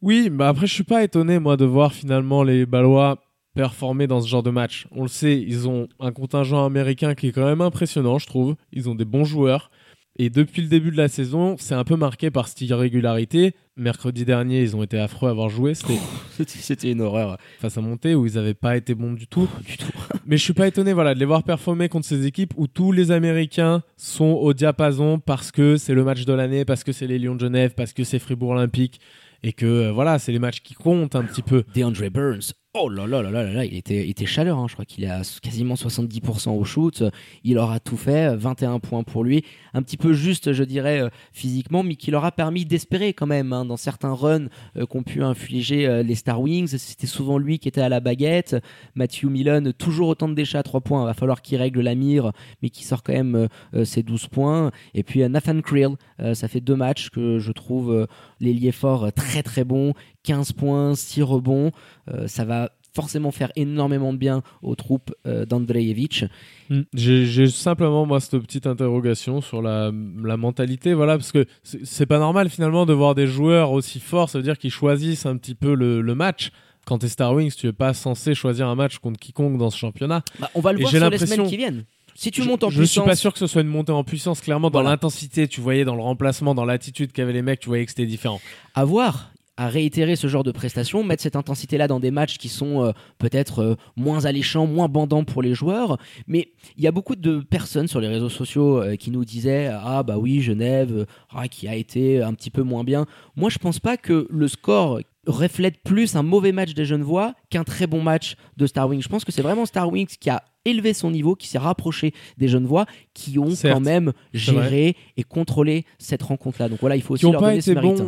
Oui, 0.01 0.31
mais 0.31 0.45
après 0.45 0.67
je 0.67 0.75
suis 0.75 0.85
pas 0.85 1.03
étonné 1.03 1.39
moi 1.39 1.57
de 1.57 1.65
voir 1.65 1.93
finalement 1.93 2.43
les 2.43 2.67
Balois 2.67 3.19
performer 3.55 4.07
dans 4.07 4.21
ce 4.21 4.29
genre 4.29 4.43
de 4.43 4.51
match. 4.51 4.87
On 4.93 5.03
le 5.03 5.09
sait, 5.09 5.39
ils 5.39 5.69
ont 5.69 5.89
un 6.01 6.13
contingent 6.13 6.65
américain 6.65 7.15
qui 7.15 7.29
est 7.29 7.33
quand 7.33 7.45
même 7.45 7.61
impressionnant, 7.61 8.19
je 8.19 8.27
trouve. 8.27 8.57
Ils 8.73 8.89
ont 8.89 8.95
des 8.95 9.05
bons 9.05 9.25
joueurs. 9.25 9.71
Et 10.17 10.29
depuis 10.29 10.61
le 10.61 10.69
début 10.69 10.91
de 10.91 10.97
la 10.97 11.09
saison, 11.09 11.57
c'est 11.59 11.75
un 11.75 11.85
peu 11.85 11.97
marqué 11.97 12.31
par 12.31 12.47
cette 12.47 12.61
irrégularité. 12.61 13.55
Mercredi 13.77 14.27
dernier, 14.27 14.61
ils 14.61 14.77
ont 14.77 14.83
été 14.83 14.99
affreux 14.99 15.29
à 15.29 15.31
avoir 15.31 15.49
joué. 15.49 15.73
C'était 15.75 16.91
une 16.91 17.01
horreur. 17.01 17.39
face 17.61 17.79
à 17.79 17.81
Monté 17.81 18.15
où 18.15 18.27
ils 18.27 18.35
n'avaient 18.35 18.53
pas 18.53 18.77
été 18.77 18.95
bons 18.95 19.15
du 19.15 19.27
tout. 19.27 19.49
Du 19.65 19.79
tout. 19.79 19.92
Mais 20.27 20.37
je 20.37 20.43
suis 20.43 20.53
pas 20.53 20.67
étonné 20.67 20.93
voilà, 20.93 21.15
de 21.15 21.19
les 21.19 21.25
voir 21.25 21.43
performer 21.43 21.89
contre 21.89 22.07
ces 22.07 22.27
équipes 22.27 22.53
où 22.57 22.67
tous 22.67 22.93
les 22.93 23.11
Américains 23.11 23.83
sont 23.97 24.25
au 24.25 24.53
diapason 24.53 25.19
parce 25.19 25.51
que 25.51 25.77
c'est 25.77 25.95
le 25.95 26.05
match 26.05 26.25
de 26.25 26.33
l'année, 26.33 26.65
parce 26.65 26.85
que 26.85 26.93
c'est 26.93 27.07
les 27.07 27.19
Lions 27.19 27.35
de 27.35 27.41
Genève, 27.41 27.75
parce 27.77 27.93
que 27.93 28.05
c'est 28.05 28.19
Fribourg 28.19 28.51
Olympique 28.51 29.01
et 29.43 29.53
que 29.53 29.67
euh, 29.67 29.93
voilà, 29.93 30.19
c'est 30.19 30.33
les 30.33 30.39
matchs 30.39 30.61
qui 30.61 30.75
comptent 30.75 31.17
un 31.17 31.25
petit 31.25 31.43
peu. 31.43 31.65
DeAndre 31.75 32.11
Burns, 32.11 32.53
Oh 32.75 32.89
là 32.89 33.07
là 33.07 33.21
là 33.21 33.31
là 33.31 33.45
là, 33.53 33.65
il 33.67 33.77
était, 33.77 34.03
il 34.03 34.09
était 34.09 34.25
chaleur, 34.25 34.57
hein. 34.57 34.65
je 34.67 34.73
crois 34.73 34.87
qu'il 34.87 35.05
est 35.05 35.11
à 35.11 35.21
quasiment 35.43 35.75
70% 35.75 36.57
au 36.57 36.65
shoot, 36.65 37.05
il 37.45 37.59
aura 37.59 37.81
tout 37.81 37.99
fait, 37.99 38.35
21 38.35 38.79
points 38.79 39.03
pour 39.03 39.25
lui, 39.25 39.45
un 39.75 39.83
petit 39.83 39.99
peu 39.99 40.15
juste 40.15 40.55
je 40.55 40.65
dirais 40.65 41.03
euh, 41.03 41.11
physiquement, 41.35 41.83
mais 41.83 41.97
qui 41.97 42.11
leur 42.11 42.25
a 42.25 42.33
permis 42.33 42.65
d'espérer 42.65 43.13
quand 43.13 43.27
même 43.27 43.53
hein, 43.53 43.67
dans 43.67 43.77
certains 43.77 44.15
runs 44.15 44.49
euh, 44.79 44.87
qu'ont 44.87 45.03
pu 45.03 45.23
infliger 45.23 45.87
euh, 45.87 46.03
les 46.03 46.15
Star 46.15 46.41
Wings, 46.41 46.79
c'était 46.79 47.07
souvent 47.07 47.37
lui 47.37 47.59
qui 47.59 47.69
était 47.69 47.83
à 47.83 47.91
la 47.91 48.01
baguette, 48.01 48.57
Matthew 48.95 49.25
Millen 49.25 49.75
toujours 49.75 50.09
autant 50.09 50.31
de 50.31 50.35
déchets 50.35 50.57
à 50.57 50.63
3 50.63 50.81
points, 50.81 51.05
va 51.05 51.13
falloir 51.13 51.43
qu'il 51.43 51.59
règle 51.59 51.83
la 51.83 51.95
mire, 51.95 52.33
mais 52.63 52.71
qui 52.71 52.85
sort 52.85 53.03
quand 53.03 53.13
même 53.13 53.49
ses 53.85 54.03
12 54.03 54.29
points, 54.29 54.71
et 54.95 55.03
puis 55.03 55.29
Nathan 55.29 55.61
Creel, 55.61 55.97
ça 56.33 56.49
fait 56.49 56.63
deux 56.63 56.77
matchs 56.77 57.11
que 57.11 57.39
je 57.39 57.53
trouve 57.53 58.09
l'ailier 58.41 58.73
fort 58.73 59.13
très 59.13 59.43
très 59.43 59.65
bon, 59.65 59.93
15 60.25 60.53
points, 60.53 60.95
6 60.95 61.23
rebonds. 61.23 61.73
Euh, 62.11 62.27
ça 62.27 62.45
va 62.45 62.71
forcément 62.95 63.31
faire 63.31 63.51
énormément 63.57 64.13
de 64.13 64.19
bien 64.19 64.43
aux 64.63 64.75
troupes 64.75 65.13
euh, 65.27 65.47
d'Andrejevic. 65.47 66.25
Hmm. 66.69 66.83
J'ai 66.93 67.49
simplement 67.49 68.07
moi 68.07 68.21
cette 68.21 68.39
petite 68.41 68.67
interrogation 68.67 69.41
sur 69.41 69.63
la, 69.63 69.91
mentalité, 69.93 70.95
voilà, 70.95 71.17
parce 71.17 71.33
que 71.33 71.47
c'est 71.63 72.07
pas 72.07 72.19
normal 72.19 72.51
finalement 72.51 72.87
de 72.87 72.93
voir 72.93 73.15
des 73.15 73.27
joueurs 73.27 73.73
aussi 73.73 74.01
forts, 74.01 74.29
ça 74.29 74.39
veut 74.39 74.45
dire 74.45 74.59
qu'ils 74.59 74.71
choisissent 74.71 75.27
un 75.27 75.37
petit 75.37 75.55
peu 75.55 75.75
le, 75.75 76.15
match. 76.15 76.51
Quand 76.85 76.99
t'es 76.99 77.09
Star 77.09 77.33
Wings, 77.33 77.55
tu 77.57 77.69
es 77.69 77.73
pas 77.73 77.95
censé 77.95 78.35
choisir 78.35 78.69
un 78.69 78.75
match 78.75 78.99
contre 78.99 79.19
quiconque 79.19 79.57
dans 79.57 79.71
ce 79.71 79.79
championnat. 79.79 80.23
Bah, 80.39 80.51
on 80.55 80.61
va 80.61 80.73
le 80.73 80.81
voir 80.81 80.91
sur 80.91 81.11
les 81.11 81.19
semaines 81.19 81.47
qui 81.47 81.57
viennent. 81.57 81.85
Si 82.15 82.31
tu 82.31 82.43
montes 82.43 82.65
en 82.65 82.71
je, 82.71 82.79
puissance. 82.79 82.95
Je 82.95 83.01
suis 83.01 83.09
pas 83.09 83.17
sûr 83.17 83.33
que 83.33 83.39
ce 83.39 83.47
soit 83.47 83.63
une 83.63 83.69
montée 83.69 83.93
en 83.93 84.05
puissance. 84.05 84.41
Clairement, 84.41 84.69
dans 84.69 84.83
l'intensité, 84.83 85.49
tu 85.49 85.61
voyais 85.61 85.85
dans 85.85 85.95
le 85.95 86.03
remplacement, 86.03 86.55
dans 86.55 86.65
l'attitude 86.65 87.13
qu'avaient 87.13 87.33
les 87.33 87.41
mecs, 87.41 87.61
tu 87.61 87.69
voyais 87.69 87.85
que 87.85 87.91
c'était 87.91 88.05
différent. 88.05 88.41
À 88.75 88.85
voir 88.85 89.32
à 89.57 89.69
réitérer 89.69 90.17
ce 90.17 90.29
genre 90.29 90.45
de 90.45 90.53
prestations, 90.53 91.05
mettre 91.05 91.23
cette 91.23 91.37
intensité-là 91.37 91.87
dans 91.87 92.01
des 92.01 92.11
matchs 92.11 92.39
qui 92.39 92.49
sont 92.49 92.85
euh, 92.85 92.93
peut-être 93.19 93.59
euh, 93.61 93.75
moins 93.97 94.25
alléchants, 94.25 94.67
moins 94.67 94.89
bandants 94.89 95.25
pour 95.25 95.43
les 95.43 95.55
joueurs. 95.55 95.99
Mais 96.27 96.53
il 96.77 96.85
y 96.85 96.87
a 96.87 96.93
beaucoup 96.93 97.17
de 97.17 97.41
personnes 97.41 97.87
sur 97.87 98.01
les 98.01 98.09
réseaux 98.09 98.31
sociaux 98.31 98.83
euh, 98.83 98.97
qui 98.97 99.11
nous 99.11 99.25
disaient 99.25 99.71
Ah, 99.73 100.03
bah 100.03 100.17
oui, 100.17 100.41
Genève, 100.41 101.07
ah, 101.31 101.49
qui 101.49 101.69
a 101.69 101.75
été 101.75 102.23
un 102.23 102.33
petit 102.33 102.51
peu 102.51 102.63
moins 102.63 102.85
bien. 102.85 103.07
Moi, 103.37 103.51
je 103.51 103.59
pense 103.59 103.79
pas 103.79 103.97
que 103.97 104.27
le 104.31 104.49
score 104.49 105.01
reflète 105.27 105.83
plus 105.83 106.17
un 106.17 106.23
mauvais 106.23 106.53
match 106.53 106.75
des 106.75 106.85
Genevois 106.85 107.35
qu'un 107.51 107.65
très 107.65 107.87
bon 107.87 108.03
match 108.03 108.37
de 108.57 108.67
Star 108.67 108.89
Wings. 108.89 109.03
Je 109.03 109.09
pense 109.09 109.25
que 109.25 109.33
c'est 109.33 109.43
vraiment 109.43 109.67
Star 109.67 109.91
Wings 109.91 110.17
qui 110.19 110.31
a 110.31 110.43
élevé 110.65 110.93
son 110.93 111.11
niveau, 111.11 111.35
qui 111.35 111.49
s'est 111.49 111.59
rapproché 111.59 112.13
des 112.39 112.49
Genevois, 112.49 112.87
qui 113.15 113.39
ont 113.39 113.51
quand 113.61 113.81
même 113.81 114.13
géré 114.33 114.97
et 115.17 115.23
contrôlé 115.23 115.85
cette 115.99 116.23
rencontre-là. 116.23 116.69
Donc 116.69 116.81
voilà, 116.81 116.97
il 116.97 117.03
faut 117.03 117.15
aussi 117.15 117.31
leur 117.31 117.41
donner 117.41 117.61
ce 117.61 117.73
mérite. 117.73 118.03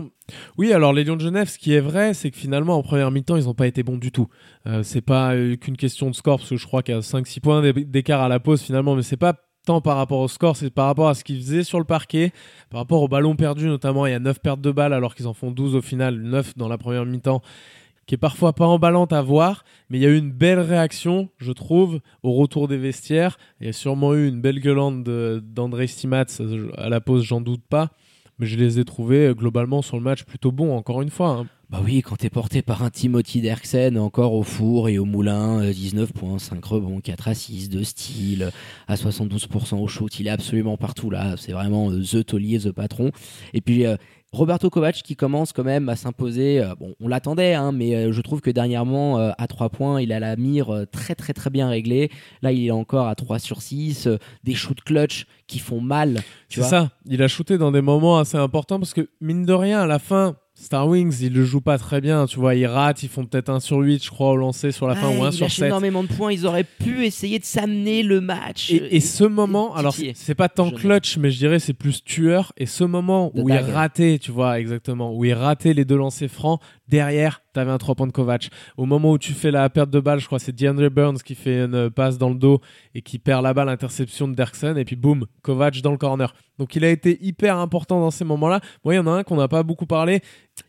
Oui, 0.57 0.73
alors 0.73 0.93
les 0.93 1.05
Lions 1.05 1.17
de 1.17 1.21
Genève, 1.21 1.49
ce 1.49 1.59
qui 1.59 1.75
est 1.75 1.81
vrai, 1.81 2.15
c'est 2.15 2.31
que 2.31 2.37
finalement 2.37 2.79
en 2.79 2.83
première 2.83 3.11
mi-temps, 3.11 3.37
ils 3.37 3.45
n'ont 3.45 3.55
pas 3.55 3.67
été 3.67 3.83
bons 3.83 3.99
du 3.99 4.11
tout. 4.11 4.29
Euh, 4.67 4.83
c'est 4.83 5.03
pas 5.03 5.35
euh, 5.35 5.57
qu'une 5.57 5.77
question 5.77 6.09
de 6.09 6.15
score, 6.15 6.39
parce 6.39 6.49
que 6.49 6.57
je 6.57 6.67
crois 6.67 6.83
qu'il 6.83 6.95
y 6.95 6.99
a 6.99 7.01
5-6 7.01 7.41
points 7.41 7.73
d'écart 7.73 8.23
à 8.23 8.29
la 8.29 8.41
pause 8.41 8.63
finalement, 8.63 8.95
mais 8.95 9.03
c'est 9.03 9.19
pas 9.19 9.35
tant 9.67 9.81
par 9.81 9.97
rapport 9.97 10.21
au 10.21 10.29
score, 10.29 10.57
c'est 10.57 10.71
par 10.71 10.87
rapport 10.87 11.09
à 11.09 11.15
ce 11.15 11.25
qu'ils 11.25 11.41
faisaient 11.41 11.65
sur 11.65 11.79
le 11.79 11.85
parquet, 11.85 12.33
par 12.71 12.81
rapport 12.81 13.03
au 13.03 13.09
ballon 13.09 13.37
perdu 13.37 13.67
notamment. 13.67 14.07
Il 14.07 14.13
y 14.13 14.15
a 14.15 14.19
9 14.19 14.41
pertes 14.41 14.61
de 14.61 14.71
balles 14.71 14.93
alors 14.93 15.15
qu'ils 15.15 15.27
en 15.27 15.35
font 15.35 15.51
12 15.51 15.75
au 15.75 15.83
final, 15.83 16.21
9 16.21 16.57
dans 16.57 16.69
la 16.69 16.79
première 16.79 17.05
mi-temps 17.05 17.43
qui 18.07 18.15
est 18.15 18.19
parfois 18.19 18.53
pas 18.53 18.67
emballante 18.67 19.13
à 19.13 19.23
voir, 19.23 19.65
mais 19.89 19.99
il 19.99 20.03
y 20.03 20.07
a 20.07 20.11
eu 20.11 20.19
une 20.19 20.33
belle 20.33 20.61
réaction, 20.61 21.29
je 21.39 21.53
trouve, 21.53 22.01
au 22.23 22.33
retour 22.33 22.69
des 22.69 22.79
vestiaires. 22.79 23.39
Il 23.61 23.67
y 23.67 23.71
a 23.71 23.73
sûrement 23.73 24.15
eu 24.15 24.29
une 24.29 24.41
belle 24.41 24.61
gueulante 24.61 25.05
d'André 25.05 25.87
Stimats 25.87 26.25
à 26.77 26.89
la 26.89 27.01
pause, 27.01 27.25
j'en 27.25 27.41
doute 27.41 27.65
pas 27.69 27.91
mais 28.39 28.47
je 28.47 28.57
les 28.57 28.79
ai 28.79 28.85
trouvés 28.85 29.29
euh, 29.29 29.35
globalement 29.35 29.83
sur 29.83 29.97
le 29.97 30.03
match 30.03 30.25
plutôt 30.25 30.53
bons, 30.53 30.75
encore 30.77 31.03
une 31.03 31.11
fois. 31.11 31.31
Hein. 31.31 31.47
Bah 31.71 31.81
oui, 31.83 32.03
quand 32.03 32.17
t'es 32.17 32.31
porté 32.31 32.63
par 32.63 32.83
un 32.83 32.91
Timothy 32.91 33.41
Derksen, 33.41 33.99
encore 33.99 34.35
au 34.35 34.43
four 34.43 34.89
et 34.89 34.99
au 34.99 35.05
moulin, 35.05 35.71
19 35.71 36.09
euh, 36.09 36.13
points, 36.13 36.39
5 36.39 36.65
rebonds, 36.65 37.01
4 37.01 37.29
assists, 37.29 37.73
de 37.73 37.83
style, 37.83 38.51
à 38.87 38.97
72% 38.97 39.77
au 39.77 39.87
shoot, 39.87 40.21
il 40.21 40.27
est 40.27 40.31
absolument 40.31 40.77
partout 40.77 41.11
là, 41.11 41.37
c'est 41.37 41.53
vraiment 41.53 41.91
euh, 41.91 42.03
The 42.03 42.25
Taulier, 42.25 42.59
The 42.59 42.73
Patron. 42.73 43.11
Et 43.55 43.61
puis 43.61 43.85
Roberto 44.35 44.69
Kovac 44.69 44.97
qui 44.97 45.15
commence 45.15 45.53
quand 45.53 45.63
même 45.63 45.89
à 45.89 45.95
s'imposer. 45.95 46.61
Euh, 46.61 46.75
bon, 46.75 46.95
on 47.01 47.07
l'attendait, 47.07 47.55
hein, 47.55 47.71
mais 47.71 47.95
euh, 47.95 48.13
je 48.13 48.21
trouve 48.21 48.41
que 48.41 48.51
dernièrement, 48.51 49.21
euh, 49.21 49.31
à 49.39 49.47
3 49.47 49.69
points, 49.69 50.01
il 50.01 50.13
a 50.13 50.19
la 50.19 50.35
mire 50.35 50.87
très 50.91 51.15
très 51.15 51.33
très 51.33 51.51
bien 51.51 51.69
réglée. 51.69 52.11
Là, 52.43 52.51
il 52.51 52.67
est 52.67 52.73
encore 52.73 53.07
à 53.07 53.15
3 53.15 53.39
sur 53.39 53.63
6, 53.63 54.09
des 54.43 54.55
shoots 54.55 54.83
clutch 54.83 55.27
qui 55.47 55.61
font 55.61 55.81
mal. 55.81 56.21
C'est 56.49 56.63
ça, 56.63 56.91
il 57.07 57.23
a 57.23 57.29
shooté 57.29 57.59
dans 57.59 57.71
des 57.71 57.81
moments 57.81 58.19
assez 58.19 58.37
importants 58.37 58.79
parce 58.79 58.93
que, 58.93 59.09
mine 59.21 59.45
de 59.45 59.53
rien, 59.53 59.81
à 59.83 59.87
la 59.87 60.01
fin, 60.01 60.37
Star 60.57 60.87
Wings, 60.87 61.17
ils 61.21 61.33
le 61.33 61.45
jouent 61.45 61.61
pas 61.61 61.79
très 61.79 62.01
bien, 62.01 62.27
tu 62.27 62.39
vois, 62.39 62.55
ils 62.55 62.67
ratent, 62.67 63.03
ils 63.03 63.09
font 63.09 63.27
peut-être 63.27 63.49
1 63.49 63.59
sur 63.59 63.79
8, 63.79 64.05
je 64.05 64.11
crois, 64.11 64.31
au 64.31 64.37
lancer 64.37 64.71
sur 64.71 64.87
la 64.87 64.95
fin, 64.95 65.09
ou 65.09 65.25
1 65.25 65.33
sur 65.33 65.51
7. 65.51 65.67
énormément 65.67 66.05
de 66.05 66.09
points, 66.09 66.33
ils 66.33 66.47
auraient 66.47 66.65
pu 66.65 67.05
essayer 67.05 67.41
de 67.41 67.45
s'amener 67.45 68.05
le 68.05 68.21
match. 68.21 68.71
Et, 68.71 69.01
ce 69.01 69.25
moment, 69.25 69.75
alors 69.75 69.95
c'est 70.15 70.35
pas 70.35 70.49
tant 70.49 70.71
clutch, 70.71 71.17
mais 71.19 71.31
je 71.31 71.39
dirais 71.39 71.59
c'est 71.59 71.75
plus 71.75 72.05
tueur, 72.05 72.53
et 72.57 72.67
ce 72.67 72.85
moment 72.85 73.33
où 73.35 73.49
il 73.49 73.57
ratait, 73.57 74.19
tu 74.21 74.31
vois, 74.31 74.61
exactement, 74.61 75.13
où 75.13 75.25
il 75.25 75.35
ratait 75.35 75.75
les 75.75 75.85
deux 75.85 75.97
lancers 75.97 76.31
francs, 76.31 76.61
derrière, 76.89 77.43
tu 77.53 77.61
avais 77.61 77.71
un 77.71 77.79
3 77.79 77.95
points 77.95 78.07
de 78.07 78.13
Kovac. 78.13 78.51
Au 78.77 78.87
moment 78.87 79.13
où 79.13 79.19
tu 79.19 79.33
fais 79.33 79.51
la 79.51 79.69
perte 79.71 79.91
de 79.91 80.01
balle, 80.01 80.21
je 80.21 80.27
crois 80.27 80.39
c'est 80.39 80.53
DeAndre 80.53 80.91
Burns 80.91 81.19
qui 81.19 81.35
fait 81.35 81.65
une 81.65 81.91
passe 81.91 82.19
dans 82.19 82.29
le 82.29 82.37
dos 82.37 82.61
et 82.95 83.03
qui 83.03 83.19
perd 83.19 83.43
la 83.43 83.55
balle, 83.55 83.69
interception 83.69 84.29
de 84.29 84.35
Derksen, 84.35 84.77
et 84.77 84.85
puis 84.85 84.97
boum, 84.97 85.27
Kovac 85.43 85.81
dans 85.81 85.93
le 85.93 85.99
corner. 85.99 86.35
Donc 86.59 86.77
il 86.77 86.85
a 86.85 86.91
été 86.91 87.19
hyper 87.25 87.59
important 87.59 88.01
dans 88.01 88.11
ces 88.11 88.25
moments-là. 88.25 88.61
Moi, 88.85 88.95
il 88.95 88.97
y 88.99 89.01
en 89.01 89.07
a 89.07 89.11
un 89.11 89.23
qu'on 89.25 89.37
n'a 89.37 89.49
pas 89.49 89.63
beaucoup 89.63 89.87
parlé. 89.87 90.21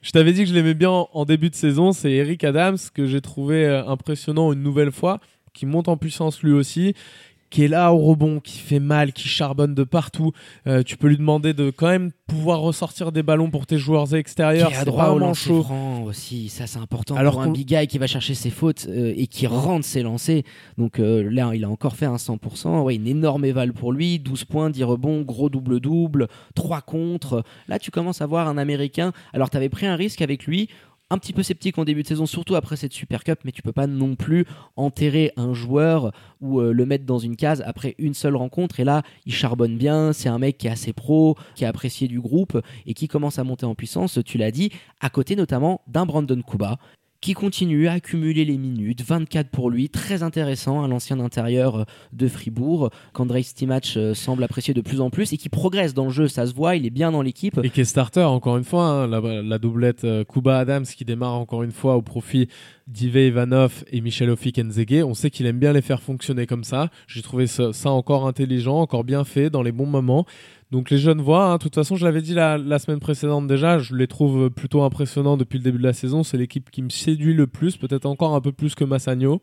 Je 0.01 0.11
t'avais 0.11 0.33
dit 0.33 0.43
que 0.43 0.49
je 0.49 0.53
l'aimais 0.53 0.73
bien 0.73 0.89
en 0.89 1.25
début 1.25 1.49
de 1.49 1.55
saison, 1.55 1.91
c'est 1.91 2.11
Eric 2.11 2.43
Adams, 2.43 2.77
que 2.93 3.05
j'ai 3.05 3.21
trouvé 3.21 3.65
euh, 3.65 3.85
impressionnant 3.85 4.51
une 4.51 4.63
nouvelle 4.63 4.91
fois, 4.91 5.19
qui 5.53 5.65
monte 5.65 5.87
en 5.87 5.97
puissance 5.97 6.41
lui 6.41 6.51
aussi 6.51 6.95
qui 7.55 7.63
est 7.63 7.67
là 7.69 7.93
au 7.93 7.99
rebond, 7.99 8.41
qui 8.41 8.57
fait 8.57 8.81
mal, 8.81 9.13
qui 9.13 9.29
charbonne 9.29 9.73
de 9.73 9.85
partout. 9.85 10.33
Euh, 10.67 10.83
tu 10.83 10.97
peux 10.97 11.07
lui 11.07 11.15
demander 11.15 11.53
de 11.53 11.69
quand 11.69 11.87
même 11.87 12.11
pouvoir 12.27 12.59
ressortir 12.59 13.13
des 13.13 13.23
ballons 13.23 13.49
pour 13.49 13.65
tes 13.65 13.77
joueurs 13.77 14.13
extérieurs. 14.13 14.67
Qui 14.67 14.75
a 14.75 14.83
droit 14.83 15.07
au 15.07 15.19
lancer 15.19 15.53
franc 15.63 16.03
aussi, 16.03 16.49
ça 16.49 16.67
c'est 16.67 16.79
important 16.79 17.15
Alors 17.15 17.35
pour 17.35 17.43
un 17.43 17.51
big 17.51 17.65
guy 17.65 17.87
qui 17.87 17.97
va 17.97 18.07
chercher 18.07 18.33
ses 18.33 18.49
fautes 18.49 18.87
euh, 18.89 19.13
et 19.15 19.27
qui 19.27 19.47
rentre 19.47 19.85
ses 19.85 20.03
lancers. 20.03 20.43
Donc 20.77 20.99
euh, 20.99 21.29
là, 21.31 21.51
il 21.55 21.63
a 21.63 21.69
encore 21.69 21.95
fait 21.95 22.07
un 22.07 22.17
100%. 22.17 22.81
Ouais, 22.81 22.95
une 22.95 23.07
énorme 23.07 23.45
éval 23.45 23.71
pour 23.71 23.93
lui, 23.93 24.19
12 24.19 24.43
points, 24.43 24.69
10 24.69 24.83
rebonds, 24.83 25.21
gros 25.21 25.49
double-double, 25.49 26.27
3 26.55 26.81
contre. 26.81 27.45
Là, 27.69 27.79
tu 27.79 27.89
commences 27.89 28.21
à 28.21 28.25
voir 28.25 28.49
un 28.49 28.57
Américain. 28.57 29.13
Alors, 29.31 29.49
tu 29.49 29.55
avais 29.55 29.69
pris 29.69 29.85
un 29.85 29.95
risque 29.95 30.21
avec 30.21 30.45
lui 30.45 30.67
un 31.09 31.17
petit 31.17 31.33
peu 31.33 31.43
sceptique 31.43 31.77
en 31.77 31.85
début 31.85 32.01
de 32.03 32.07
saison, 32.07 32.25
surtout 32.25 32.55
après 32.55 32.75
cette 32.75 32.93
Super 32.93 33.23
Cup, 33.23 33.39
mais 33.45 33.51
tu 33.51 33.61
peux 33.61 33.71
pas 33.71 33.87
non 33.87 34.15
plus 34.15 34.45
enterrer 34.75 35.31
un 35.37 35.53
joueur 35.53 36.11
ou 36.41 36.59
euh, 36.59 36.71
le 36.71 36.85
mettre 36.85 37.05
dans 37.05 37.19
une 37.19 37.35
case 37.35 37.63
après 37.65 37.95
une 37.99 38.13
seule 38.13 38.35
rencontre. 38.35 38.79
Et 38.79 38.83
là, 38.83 39.03
il 39.25 39.33
charbonne 39.33 39.77
bien, 39.77 40.13
c'est 40.13 40.29
un 40.29 40.39
mec 40.39 40.57
qui 40.57 40.67
est 40.67 40.71
assez 40.71 40.93
pro, 40.93 41.37
qui 41.55 41.63
est 41.63 41.67
apprécié 41.67 42.07
du 42.07 42.19
groupe 42.19 42.59
et 42.85 42.93
qui 42.93 43.07
commence 43.07 43.37
à 43.37 43.43
monter 43.43 43.65
en 43.65 43.75
puissance, 43.75 44.19
tu 44.25 44.37
l'as 44.37 44.51
dit, 44.51 44.71
à 44.99 45.09
côté 45.09 45.35
notamment 45.35 45.81
d'un 45.87 46.05
Brandon 46.05 46.41
Kuba 46.41 46.77
qui 47.25 47.33
continue 47.33 47.87
à 47.87 47.93
accumuler 47.93 48.45
les 48.45 48.55
minutes, 48.55 49.01
24 49.01 49.49
pour 49.49 49.71
lui, 49.71 49.89
très 49.89 50.21
intéressant, 50.21 50.83
à 50.83 50.87
l'ancien 50.87 51.19
intérieur 51.19 51.75
euh, 51.77 51.83
de 52.13 52.27
Fribourg, 52.27 52.91
qu'André 53.13 53.41
Stimac 53.41 53.93
euh, 53.97 54.13
semble 54.13 54.43
apprécier 54.43 54.75
de 54.75 54.81
plus 54.81 55.01
en 55.01 55.09
plus 55.09 55.33
et 55.33 55.37
qui 55.37 55.49
progresse 55.49 55.95
dans 55.95 56.03
le 56.05 56.11
jeu, 56.11 56.27
ça 56.27 56.45
se 56.45 56.53
voit, 56.53 56.75
il 56.75 56.85
est 56.85 56.91
bien 56.91 57.11
dans 57.11 57.23
l'équipe. 57.23 57.59
Et 57.63 57.71
qui 57.71 57.81
est 57.81 57.85
starter 57.85 58.21
encore 58.21 58.57
une 58.57 58.63
fois, 58.63 58.85
hein, 58.85 59.07
la, 59.07 59.57
doublette 59.57 60.03
euh, 60.03 60.23
Kuba 60.23 60.59
Adams 60.59 60.85
qui 60.85 61.03
démarre 61.03 61.33
encore 61.33 61.63
une 61.63 61.71
fois 61.71 61.95
au 61.95 62.03
profit 62.03 62.47
d'Ive 62.87 63.15
Ivanov 63.15 63.83
et 63.91 64.01
Michel 64.01 64.29
Ofik-Nzege. 64.29 65.03
On 65.03 65.15
sait 65.15 65.31
qu'il 65.31 65.47
aime 65.47 65.57
bien 65.57 65.73
les 65.73 65.81
faire 65.81 66.03
fonctionner 66.03 66.45
comme 66.45 66.63
ça. 66.63 66.91
J'ai 67.07 67.23
trouvé 67.23 67.47
ça, 67.47 67.71
encore 67.89 68.27
intelligent, 68.27 68.79
encore 68.79 69.03
bien 69.03 69.23
fait 69.23 69.49
dans 69.49 69.63
les 69.63 69.71
bons 69.71 69.87
moments. 69.87 70.27
Donc 70.75 70.89
les 70.89 70.97
jeunes 70.97 71.21
voix, 71.21 71.45
hein, 71.45 71.53
de 71.53 71.63
toute 71.63 71.73
façon, 71.73 71.95
je 71.95 72.03
l'avais 72.03 72.21
dit 72.21 72.33
la, 72.33 72.79
semaine 72.79 72.99
précédente 72.99 73.47
déjà, 73.47 73.79
je 73.79 73.95
les 73.95 74.07
trouve 74.07 74.49
plutôt 74.49 74.83
impressionnants 74.83 75.37
depuis 75.37 75.57
le 75.57 75.63
début 75.63 75.77
de 75.77 75.83
la 75.83 75.93
saison. 75.93 76.21
C'est 76.21 76.35
l'équipe 76.35 76.69
qui 76.69 76.81
me 76.81 76.89
séduit 76.89 77.33
le 77.33 77.47
plus, 77.47 77.77
peut-être 77.77 78.05
encore 78.05 78.35
un 78.35 78.41
peu 78.41 78.51
plus 78.51 78.75
que 78.75 78.83
Massagno. 78.83 79.41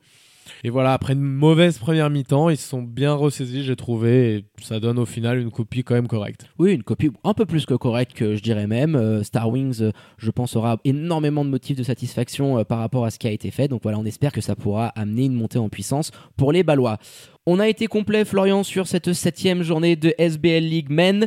Et 0.65 0.71
voilà, 0.71 0.93
après 0.93 1.13
une 1.13 1.21
mauvaise 1.21 1.79
première 1.79 2.11
mi-temps, 2.11 2.51
ils 2.51 2.57
se 2.57 2.69
sont 2.69 2.83
bien 2.83 3.13
ressaisis, 3.15 3.65
j'ai 3.65 3.77
trouvé, 3.77 4.37
et 4.37 4.45
ça 4.63 4.81
donne 4.81 4.99
au 4.99 5.07
final 5.07 5.39
une 5.39 5.51
copie 5.51 5.83
quand 5.83 5.95
même 5.95 6.09
correcte. 6.09 6.47
Oui, 6.59 6.73
une 6.73 6.83
copie 6.83 7.11
un 7.25 7.35
peu 7.35 7.47
plus 7.47 7.67
que 7.67 7.75
correcte, 7.75 8.13
que 8.13 8.37
je 8.37 8.43
dirais 8.43 8.67
même. 8.67 8.95
Euh, 8.95 9.23
Star 9.23 9.49
Wings, 9.49 9.83
euh, 9.83 9.93
je 10.19 10.31
pense, 10.31 10.57
aura 10.57 10.79
énormément 10.85 11.45
de 11.45 11.51
motifs 11.51 11.77
de 11.77 11.83
satisfaction 11.83 12.59
euh, 12.59 12.65
par 12.65 12.79
rapport 12.79 13.05
à 13.05 13.11
ce 13.11 13.19
qui 13.19 13.27
a 13.27 13.33
été 13.33 13.51
fait. 13.51 13.69
Donc 13.69 13.83
voilà, 13.83 13.99
on 13.99 14.05
espère 14.05 14.33
que 14.33 14.41
ça 14.41 14.57
pourra 14.57 14.89
amener 14.89 15.25
une 15.25 15.35
montée 15.35 15.59
en 15.59 15.69
puissance 15.69 16.11
pour 16.37 16.53
les 16.53 16.63
Balois. 16.63 16.99
On 17.47 17.59
a 17.59 17.69
été 17.69 17.87
complet, 17.87 18.25
Florian, 18.25 18.63
sur 18.63 18.87
cette 18.87 19.13
septième 19.13 19.63
journée 19.63 19.97
de 19.97 20.15
SBL 20.17 20.63
League 20.63 20.91
Men 20.91 21.27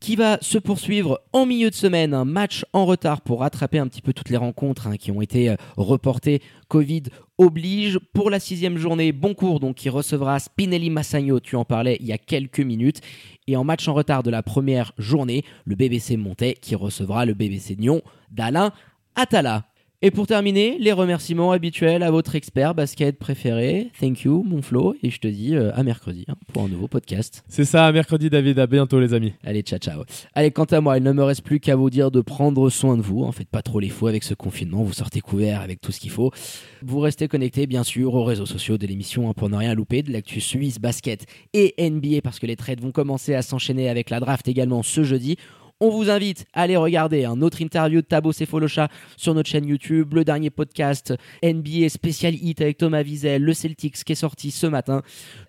qui 0.00 0.16
va 0.16 0.38
se 0.40 0.58
poursuivre 0.58 1.20
en 1.32 1.46
milieu 1.46 1.70
de 1.70 1.74
semaine, 1.74 2.14
un 2.14 2.24
match 2.24 2.64
en 2.72 2.86
retard 2.86 3.20
pour 3.20 3.40
rattraper 3.40 3.78
un 3.78 3.88
petit 3.88 4.02
peu 4.02 4.12
toutes 4.12 4.28
les 4.30 4.36
rencontres 4.36 4.86
hein, 4.86 4.96
qui 4.96 5.10
ont 5.10 5.20
été 5.20 5.50
euh, 5.50 5.56
reportées. 5.76 6.40
Covid 6.68 7.04
oblige. 7.38 7.98
Pour 8.12 8.30
la 8.30 8.40
sixième 8.40 8.76
journée, 8.76 9.12
bon 9.12 9.34
cours 9.34 9.60
donc 9.60 9.76
qui 9.76 9.88
recevra 9.88 10.38
Spinelli 10.38 10.90
Massagno, 10.90 11.40
tu 11.40 11.56
en 11.56 11.64
parlais 11.64 11.96
il 12.00 12.06
y 12.06 12.12
a 12.12 12.18
quelques 12.18 12.60
minutes. 12.60 13.00
Et 13.46 13.56
en 13.56 13.64
match 13.64 13.88
en 13.88 13.94
retard 13.94 14.22
de 14.22 14.30
la 14.30 14.42
première 14.42 14.92
journée, 14.98 15.44
le 15.64 15.74
BBC 15.74 16.16
Montais 16.16 16.54
qui 16.60 16.74
recevra 16.74 17.24
le 17.24 17.34
BBC 17.34 17.76
Nyon 17.76 18.02
d'Alain 18.30 18.72
Atala. 19.14 19.64
Et 20.00 20.12
pour 20.12 20.28
terminer, 20.28 20.76
les 20.78 20.92
remerciements 20.92 21.50
habituels 21.50 22.04
à 22.04 22.12
votre 22.12 22.36
expert 22.36 22.72
basket 22.72 23.18
préféré. 23.18 23.90
Thank 24.00 24.20
you, 24.20 24.44
mon 24.46 24.62
Flo. 24.62 24.94
Et 25.02 25.10
je 25.10 25.18
te 25.18 25.26
dis 25.26 25.56
euh, 25.56 25.72
à 25.74 25.82
mercredi 25.82 26.24
hein, 26.28 26.36
pour 26.52 26.62
un 26.62 26.68
nouveau 26.68 26.86
podcast. 26.86 27.42
C'est 27.48 27.64
ça, 27.64 27.84
à 27.84 27.90
mercredi, 27.90 28.30
David. 28.30 28.60
À 28.60 28.68
bientôt, 28.68 29.00
les 29.00 29.12
amis. 29.12 29.32
Allez, 29.42 29.62
ciao, 29.62 29.80
ciao. 29.80 30.04
Allez, 30.36 30.52
quant 30.52 30.66
à 30.66 30.80
moi, 30.80 30.98
il 30.98 31.02
ne 31.02 31.10
me 31.10 31.24
reste 31.24 31.42
plus 31.42 31.58
qu'à 31.58 31.74
vous 31.74 31.90
dire 31.90 32.12
de 32.12 32.20
prendre 32.20 32.70
soin 32.70 32.96
de 32.96 33.02
vous. 33.02 33.24
En 33.24 33.32
faites 33.32 33.48
pas 33.48 33.60
trop 33.60 33.80
les 33.80 33.88
fous 33.88 34.06
avec 34.06 34.22
ce 34.22 34.34
confinement. 34.34 34.84
Vous 34.84 34.92
sortez 34.92 35.20
couvert 35.20 35.62
avec 35.62 35.80
tout 35.80 35.90
ce 35.90 35.98
qu'il 35.98 36.12
faut. 36.12 36.30
Vous 36.80 37.00
restez 37.00 37.26
connectés, 37.26 37.66
bien 37.66 37.82
sûr, 37.82 38.14
aux 38.14 38.22
réseaux 38.22 38.46
sociaux 38.46 38.78
de 38.78 38.86
l'émission 38.86 39.28
hein, 39.28 39.32
pour 39.34 39.48
ne 39.48 39.56
rien 39.56 39.74
louper 39.74 40.04
de 40.04 40.12
l'actu 40.12 40.40
suisse 40.40 40.78
basket 40.78 41.26
et 41.54 41.74
NBA 41.90 42.20
parce 42.22 42.38
que 42.38 42.46
les 42.46 42.54
trades 42.54 42.80
vont 42.80 42.92
commencer 42.92 43.34
à 43.34 43.42
s'enchaîner 43.42 43.88
avec 43.88 44.10
la 44.10 44.20
draft 44.20 44.46
également 44.46 44.84
ce 44.84 45.02
jeudi. 45.02 45.38
On 45.80 45.90
vous 45.90 46.10
invite 46.10 46.44
à 46.52 46.62
aller 46.62 46.76
regarder 46.76 47.24
un 47.24 47.40
autre 47.40 47.62
interview 47.62 48.00
de 48.00 48.06
Tabo 48.06 48.32
Cephalosha 48.32 48.88
sur 49.16 49.32
notre 49.34 49.48
chaîne 49.48 49.64
YouTube, 49.64 50.12
le 50.14 50.24
dernier 50.24 50.50
podcast 50.50 51.14
NBA 51.40 51.88
Special 51.88 52.34
Hit 52.34 52.60
avec 52.60 52.78
Thomas 52.78 53.02
Wiesel, 53.02 53.42
le 53.42 53.54
Celtics 53.54 54.02
qui 54.02 54.12
est 54.12 54.16
sorti 54.16 54.50
ce 54.50 54.66
matin. 54.66 55.02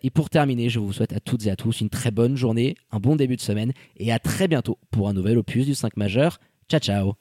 Et 0.04 0.12
pour 0.12 0.30
terminer, 0.30 0.70
je 0.70 0.78
vous 0.78 0.94
souhaite 0.94 1.13
à 1.13 1.20
toutes 1.20 1.48
et 1.48 1.52
à 1.52 1.56
tous 1.56 1.82
une 1.82 1.89
très 1.89 2.12
bonne 2.12 2.36
journée, 2.36 2.76
un 2.92 3.00
bon 3.00 3.15
début 3.15 3.38
de 3.38 3.42
semaine 3.42 3.74
et 3.98 4.12
à 4.12 4.20
très 4.20 4.48
bientôt 4.48 4.78
pour 4.92 5.10
un 5.10 5.13
nouvel 5.13 5.39
opus 5.39 5.65
du 5.65 5.74
5 5.74 5.98
majeur. 5.98 6.39
Ciao 6.70 6.80
ciao 6.80 7.15